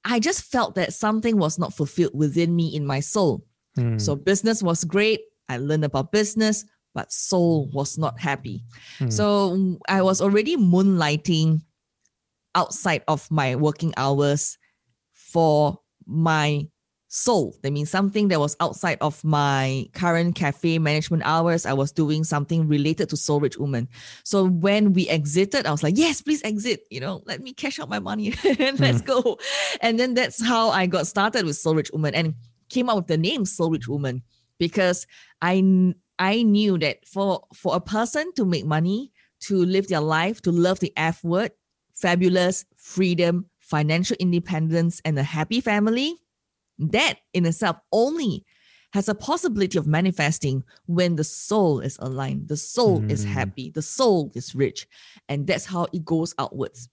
[0.06, 3.46] I just felt that something was not fulfilled within me in my soul.
[3.76, 3.98] Hmm.
[3.98, 5.22] So business was great.
[5.48, 8.64] I learned about business, but soul was not happy.
[8.98, 9.10] Hmm.
[9.10, 11.62] So I was already moonlighting
[12.56, 14.58] outside of my working hours
[15.14, 16.68] for my
[17.10, 17.56] soul.
[17.64, 21.66] That means something that was outside of my current cafe management hours.
[21.66, 23.90] I was doing something related to Soul Rich Woman.
[24.24, 26.86] So when we exited, I was like, yes, please exit.
[26.90, 29.06] You know, let me cash out my money and let's mm.
[29.06, 29.40] go.
[29.82, 32.36] And then that's how I got started with Soul Rich Woman and
[32.70, 34.22] came up with the name Soul Rich Woman
[34.60, 35.08] because
[35.42, 40.42] I I knew that for for a person to make money, to live their life,
[40.44, 41.52] to love the F word,
[41.96, 46.16] fabulous, freedom, financial independence, and a happy family,
[46.80, 48.46] that in itself only
[48.94, 53.12] has a possibility of manifesting when the soul is aligned, the soul mm.
[53.12, 54.88] is happy, the soul is rich.
[55.28, 56.90] And that's how it goes outwards.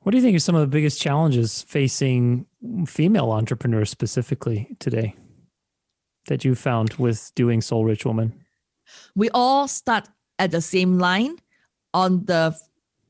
[0.00, 2.46] What do you think are some of the biggest challenges facing
[2.86, 5.14] female entrepreneurs specifically today?
[6.28, 8.32] that you found with doing Soul Rich Woman?
[9.14, 10.08] We all start
[10.38, 11.36] at the same line
[11.94, 12.56] on the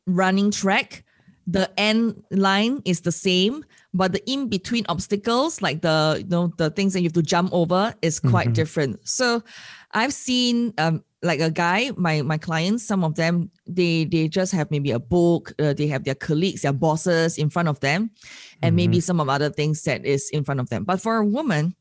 [0.06, 1.04] running track.
[1.46, 6.52] The end line is the same, but the in between obstacles, like the you know
[6.56, 8.54] the things that you have to jump over, is quite mm-hmm.
[8.54, 9.08] different.
[9.08, 9.42] So,
[9.92, 14.52] I've seen um, like a guy, my my clients, some of them they they just
[14.52, 18.10] have maybe a book, uh, they have their colleagues, their bosses in front of them,
[18.62, 18.76] and mm-hmm.
[18.76, 20.84] maybe some of other things that is in front of them.
[20.84, 21.76] But for a woman,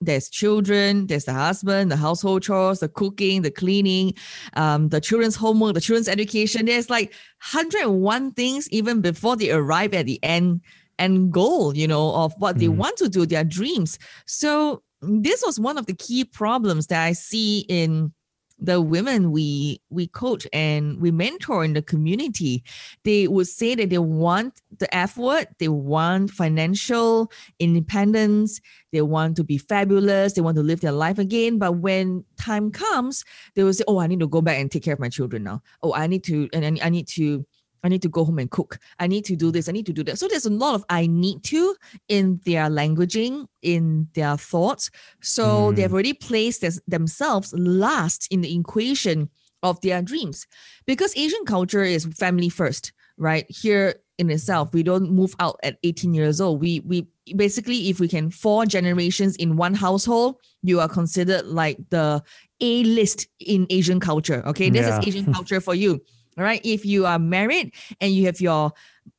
[0.00, 4.14] there's children, there's the husband, the household chores, the cooking, the cleaning,
[4.54, 6.66] um, the children's homework, the children's education.
[6.66, 7.12] There's like
[7.52, 10.60] 101 things even before they arrive at the end
[10.98, 12.60] end goal, you know, of what mm.
[12.60, 13.98] they want to do, their dreams.
[14.26, 18.12] So this was one of the key problems that I see in
[18.58, 22.64] the women we we coach and we mentor in the community
[23.04, 28.60] they would say that they want the f word they want financial independence
[28.92, 32.70] they want to be fabulous they want to live their life again but when time
[32.70, 33.24] comes
[33.54, 35.42] they will say oh i need to go back and take care of my children
[35.42, 37.44] now oh i need to and i need to
[37.86, 38.78] I need to go home and cook.
[38.98, 39.68] I need to do this.
[39.68, 40.18] I need to do that.
[40.18, 41.76] So there's a lot of I need to
[42.08, 44.90] in their languaging, in their thoughts.
[45.22, 45.76] So mm.
[45.76, 49.30] they've already placed themselves last in the equation
[49.62, 50.46] of their dreams.
[50.86, 53.46] Because Asian culture is family first, right?
[53.48, 56.60] Here in itself, we don't move out at 18 years old.
[56.60, 61.78] We we basically if we can four generations in one household, you are considered like
[61.90, 62.22] the
[62.60, 64.42] A list in Asian culture.
[64.46, 64.70] Okay.
[64.70, 64.98] This yeah.
[64.98, 66.00] is Asian culture for you.
[66.36, 66.60] All right.
[66.64, 68.72] If you are married and you have your,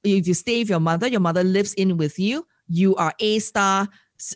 [0.04, 3.40] if you stay with your mother, your mother lives in with you, you are A
[3.40, 3.88] star,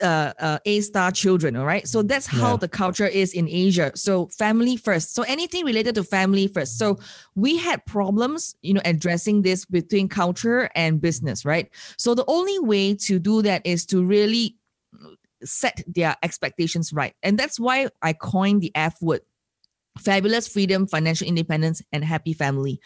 [0.01, 1.55] uh, uh, A star children.
[1.55, 1.88] All right.
[1.88, 2.57] So that's how yeah.
[2.57, 3.91] the culture is in Asia.
[3.95, 5.13] So family first.
[5.13, 6.79] So anything related to family first.
[6.79, 6.97] So
[7.36, 11.69] we had problems, you know, addressing this between culture and business, right?
[11.97, 14.55] So the only way to do that is to really
[15.43, 17.15] set their expectations right.
[17.23, 19.21] And that's why I coined the F word
[19.99, 22.79] fabulous freedom, financial independence, and happy family.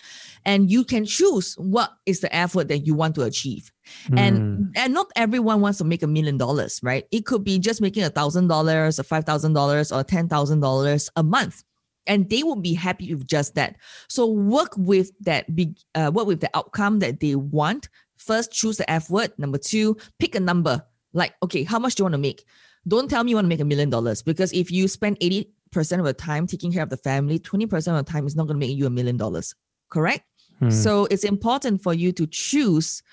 [0.44, 3.72] And you can choose what is the effort that you want to achieve.
[4.10, 4.20] Mm.
[4.20, 4.64] And hmm.
[4.76, 7.06] and not everyone wants to make a million dollars, right?
[7.12, 10.62] It could be just making a thousand dollars or five thousand dollars or ten thousand
[10.62, 11.64] dollars a month.
[12.08, 13.78] And they will be happy with just that.
[14.10, 17.90] So work with that big uh, work with the outcome that they want.
[18.18, 19.34] First, choose the F word.
[19.38, 20.84] Number two, pick a number.
[21.14, 22.44] Like, okay, how much do you want to make?
[22.88, 25.52] Don't tell me you want to make a million dollars because if you spend 80
[25.72, 28.48] percent of the time taking care of the family, 20% of the time is not
[28.48, 29.54] going to make you a million dollars.
[29.90, 30.24] Correct?
[30.60, 30.70] Hmm.
[30.70, 33.04] So it's important for you to choose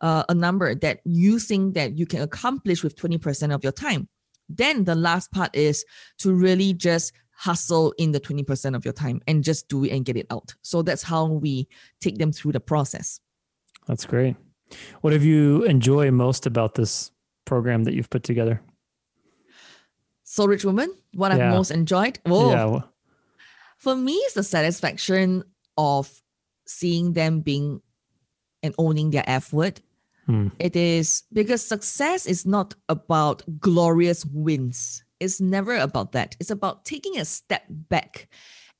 [0.00, 4.08] uh, a number that you think that you can accomplish with 20% of your time.
[4.48, 5.84] Then the last part is
[6.18, 10.04] to really just hustle in the 20% of your time and just do it and
[10.04, 10.54] get it out.
[10.62, 11.68] So that's how we
[12.00, 13.20] take them through the process.
[13.86, 14.36] That's great.
[15.00, 17.10] What have you enjoyed most about this
[17.44, 18.60] program that you've put together?
[20.30, 21.48] Soul Rich Woman, what yeah.
[21.48, 22.18] I've most enjoyed.
[22.26, 22.80] Oh, yeah.
[23.78, 25.42] For me, it's the satisfaction
[25.78, 26.22] of
[26.66, 27.80] seeing them being
[28.62, 29.80] and owning their F word.
[30.26, 30.48] Hmm.
[30.58, 35.02] It is because success is not about glorious wins.
[35.18, 36.36] It's never about that.
[36.38, 38.28] It's about taking a step back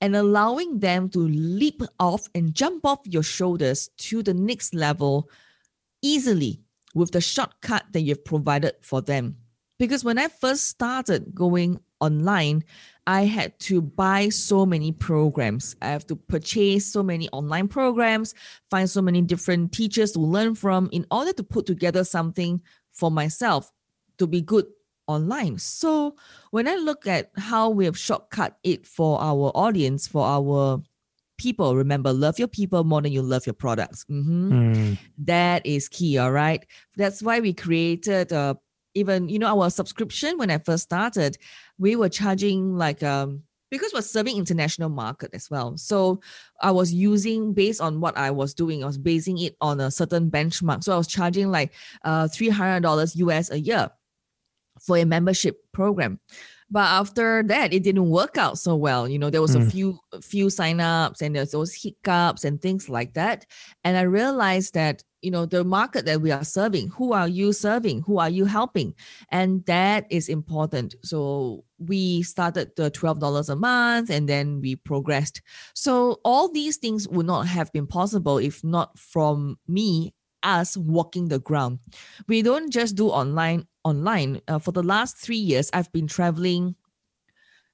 [0.03, 5.31] and allowing them to leap off and jump off your shoulders to the next level
[6.03, 6.61] easily
[6.95, 9.39] with the shortcut that you've provided for them.
[9.79, 12.65] Because when I first started going online,
[13.07, 15.77] I had to buy so many programs.
[15.81, 18.35] I have to purchase so many online programs,
[18.71, 22.61] find so many different teachers to learn from in order to put together something
[22.91, 23.73] for myself
[24.19, 24.67] to be good
[25.07, 25.59] online.
[25.59, 26.17] So
[26.51, 30.83] when I look at how we have shortcut it for our audience, for our
[31.39, 34.05] people, remember, love your people more than you love your products.
[34.11, 34.53] Mm-hmm.
[34.53, 34.99] Mm.
[35.19, 36.19] That is key.
[36.19, 36.67] All right.
[36.97, 38.59] That's why we created a
[38.95, 41.39] even you know our subscription when I first started,
[41.79, 45.77] we were charging like um because we're serving international market as well.
[45.77, 46.21] So
[46.63, 49.91] I was using based on what I was doing, I was basing it on a
[49.91, 50.83] certain benchmark.
[50.85, 51.73] So I was charging like
[52.05, 53.91] uh three hundred dollars US a year
[54.81, 56.21] for a membership program.
[56.71, 59.09] But after that, it didn't work out so well.
[59.09, 59.61] You know, there was mm.
[59.61, 59.71] a hmm.
[59.71, 63.47] few a few signups and there's those hiccups and things like that.
[63.85, 67.53] And I realized that you know the market that we are serving who are you
[67.53, 68.95] serving who are you helping
[69.31, 75.43] and that is important so we started the $12 a month and then we progressed
[75.75, 81.29] so all these things would not have been possible if not from me us walking
[81.29, 81.79] the ground
[82.27, 86.75] we don't just do online online uh, for the last three years i've been traveling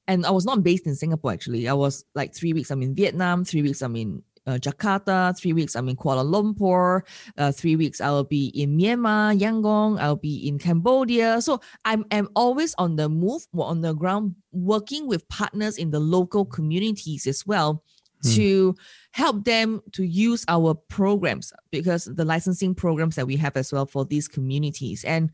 [0.07, 2.95] and i was not based in singapore actually i was like three weeks i'm in
[2.95, 5.37] vietnam three weeks i'm in uh, Jakarta.
[5.39, 7.03] Three weeks I'm in Kuala Lumpur.
[7.39, 9.99] Uh, three weeks I will be in Myanmar, Yangon.
[10.01, 11.41] I'll be in Cambodia.
[11.41, 16.01] So I'm, I'm always on the move, on the ground, working with partners in the
[16.01, 17.83] local communities as well
[18.25, 18.31] hmm.
[18.31, 18.75] to
[19.12, 23.87] help them to use our programs because the licensing programs that we have as well
[23.87, 25.31] for these communities and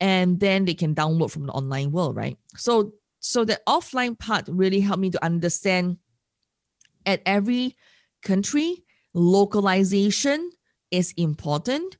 [0.00, 4.46] and then they can download from the online world right so so the offline part
[4.48, 5.96] really helped me to understand
[7.06, 7.74] at every
[8.22, 8.84] country
[9.14, 10.50] localization
[10.90, 11.96] is important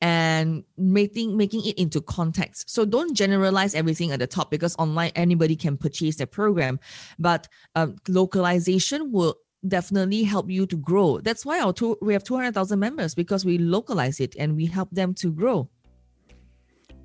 [0.00, 5.10] and making making it into context so don't generalize everything at the top because online
[5.14, 6.78] anybody can purchase the program
[7.18, 9.36] but um, localization will
[9.68, 13.58] definitely help you to grow that's why our two, we have 200000 members because we
[13.58, 15.68] localize it and we help them to grow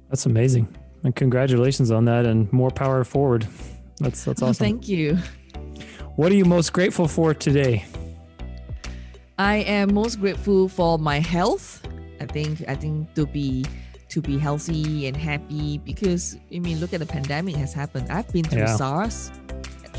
[0.09, 0.67] that's amazing
[1.03, 3.47] and congratulations on that and more power forward.
[3.99, 4.65] That's that's oh, awesome.
[4.65, 5.17] thank you.
[6.15, 7.85] What are you most grateful for today?
[9.37, 11.85] I am most grateful for my health.
[12.19, 13.65] I think I think to be
[14.09, 18.09] to be healthy and happy because I mean look at the pandemic has happened.
[18.09, 18.75] I've been through yeah.
[18.75, 19.31] SARS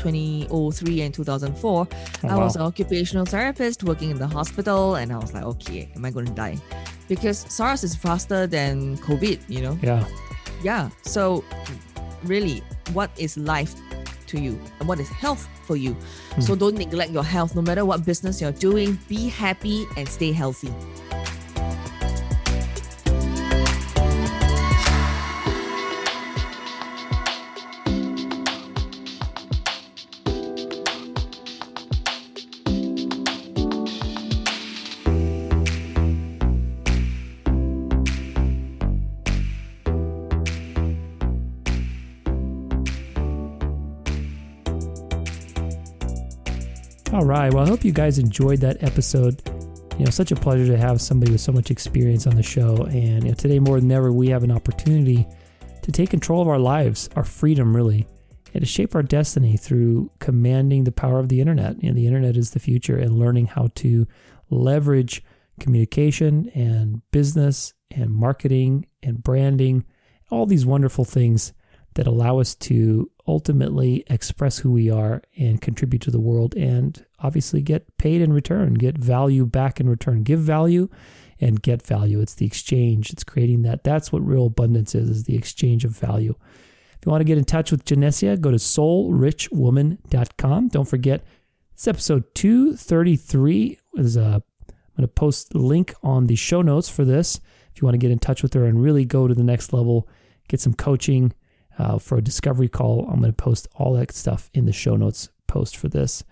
[0.01, 1.87] 2003 and 2004.
[2.23, 5.89] Oh, I was an occupational therapist working in the hospital and I was like, okay,
[5.95, 6.57] am I going to die?
[7.07, 9.77] Because SARS is faster than COVID, you know?
[9.81, 10.05] Yeah
[10.63, 11.43] yeah so
[12.23, 12.61] really
[12.93, 13.73] what is life
[14.27, 15.95] to you and what is health for you
[16.31, 16.43] mm.
[16.43, 20.31] so don't neglect your health no matter what business you're doing be happy and stay
[20.31, 20.71] healthy
[47.31, 47.53] Right.
[47.53, 49.41] Well, I hope you guys enjoyed that episode.
[49.97, 52.83] You know, such a pleasure to have somebody with so much experience on the show.
[52.87, 55.25] And you know, today more than ever, we have an opportunity
[55.81, 58.05] to take control of our lives, our freedom, really,
[58.53, 61.81] and to shape our destiny through commanding the power of the internet.
[61.81, 64.05] You know, the internet is the future, and learning how to
[64.49, 65.23] leverage
[65.57, 69.85] communication and business and marketing and branding,
[70.29, 71.53] all these wonderful things
[71.93, 77.05] that allow us to ultimately express who we are and contribute to the world and
[77.23, 80.23] obviously get paid in return, get value back in return.
[80.23, 80.89] Give value
[81.39, 82.19] and get value.
[82.21, 83.11] It's the exchange.
[83.11, 83.83] It's creating that.
[83.83, 86.35] That's what real abundance is, is the exchange of value.
[86.93, 90.67] If you want to get in touch with Genecia, go to soulrichwoman.com.
[90.67, 91.23] Don't forget,
[91.73, 93.79] it's episode 233.
[93.95, 94.43] Is a, I'm
[94.95, 97.39] going to post a link on the show notes for this.
[97.73, 99.73] If you want to get in touch with her and really go to the next
[99.73, 100.07] level,
[100.47, 101.33] get some coaching,
[101.77, 103.07] uh, for a discovery call.
[103.09, 106.23] I'm going to post all that stuff in the show notes post for this.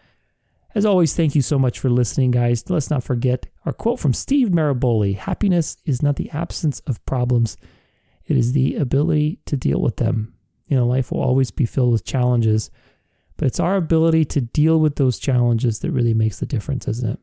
[0.76, 2.70] As always, thank you so much for listening, guys.
[2.70, 7.57] Let's not forget our quote from Steve Maraboli Happiness is not the absence of problems,
[8.26, 10.36] it is the ability to deal with them.
[10.67, 12.70] You know, life will always be filled with challenges,
[13.38, 17.09] but it's our ability to deal with those challenges that really makes the difference, isn't
[17.09, 17.20] it?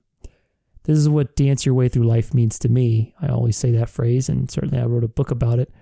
[0.83, 3.15] This is what dance your way through life means to me.
[3.21, 5.73] I always say that phrase, and certainly I wrote a book about it.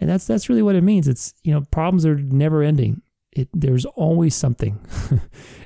[0.00, 1.08] And that's that's really what it means.
[1.08, 3.00] It's you know problems are never ending.
[3.36, 4.80] It, there's always something.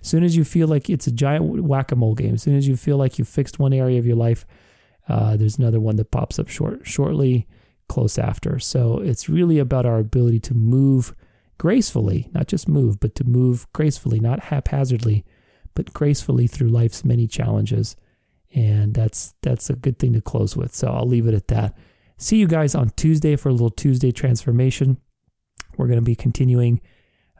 [0.03, 2.77] as soon as you feel like it's a giant whack-a-mole game, as soon as you
[2.77, 4.45] feel like you fixed one area of your life,
[5.09, 7.47] uh, there's another one that pops up short shortly,
[7.89, 8.59] close after.
[8.59, 11.14] So it's really about our ability to move
[11.59, 15.25] gracefully, not just move, but to move gracefully, not haphazardly,
[15.75, 17.95] but gracefully through life's many challenges.
[18.53, 20.75] And that's that's a good thing to close with.
[20.75, 21.77] So I'll leave it at that.
[22.16, 24.97] See you guys on Tuesday for a little Tuesday transformation.
[25.77, 26.81] We're going to be continuing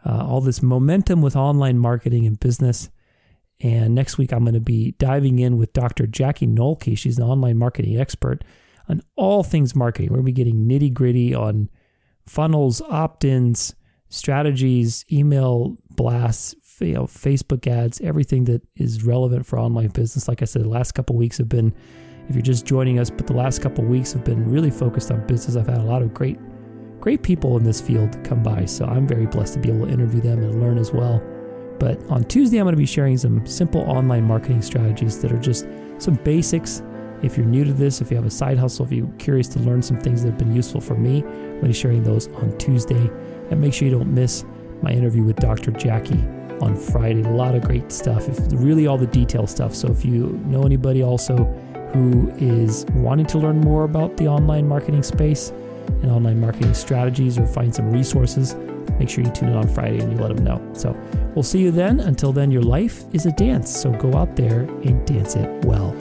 [0.05, 2.91] uh, all this momentum with online marketing and business.
[3.63, 6.07] And next week, I'm going to be diving in with Dr.
[6.07, 6.97] Jackie Nolke.
[6.97, 8.43] She's an online marketing expert
[8.89, 10.11] on all things marketing.
[10.11, 11.69] We're going to be getting nitty gritty on
[12.27, 13.75] funnels, opt ins,
[14.09, 20.29] strategies, email blasts, you know, Facebook ads, everything that is relevant for online business.
[20.29, 21.75] Like I said, the last couple weeks have been
[22.29, 25.27] if you're just joining us, but the last couple weeks have been really focused on
[25.27, 25.57] business.
[25.57, 26.39] I've had a lot of great,
[27.01, 29.93] great people in this field come by, so I'm very blessed to be able to
[29.93, 31.23] interview them and learn as well.
[31.79, 35.39] But on Tuesday, I'm going to be sharing some simple online marketing strategies that are
[35.39, 35.67] just
[35.99, 36.83] some basics.
[37.23, 39.59] If you're new to this, if you have a side hustle, if you're curious to
[39.61, 42.29] learn some things that have been useful for me, I'm going to be sharing those
[42.29, 43.11] on Tuesday.
[43.51, 44.45] And make sure you don't miss
[44.83, 45.71] my interview with Dr.
[45.71, 46.23] Jackie
[46.61, 47.23] on Friday.
[47.23, 49.75] A lot of great stuff, if really all the detail stuff.
[49.75, 51.45] So if you know anybody also
[51.93, 55.53] who is wanting to learn more about the online marketing space,
[56.03, 58.55] and online marketing strategies or find some resources,
[58.99, 60.61] make sure you tune in on Friday and you let them know.
[60.75, 60.97] So
[61.35, 62.01] we'll see you then.
[62.01, 63.75] Until then, your life is a dance.
[63.75, 65.97] So go out there and dance it well.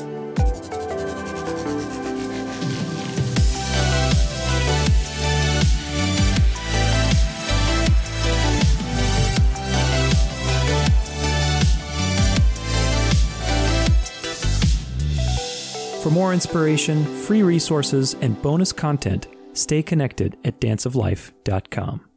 [16.02, 22.09] For more inspiration, free resources, and bonus content, stay connected at danceoflife.com.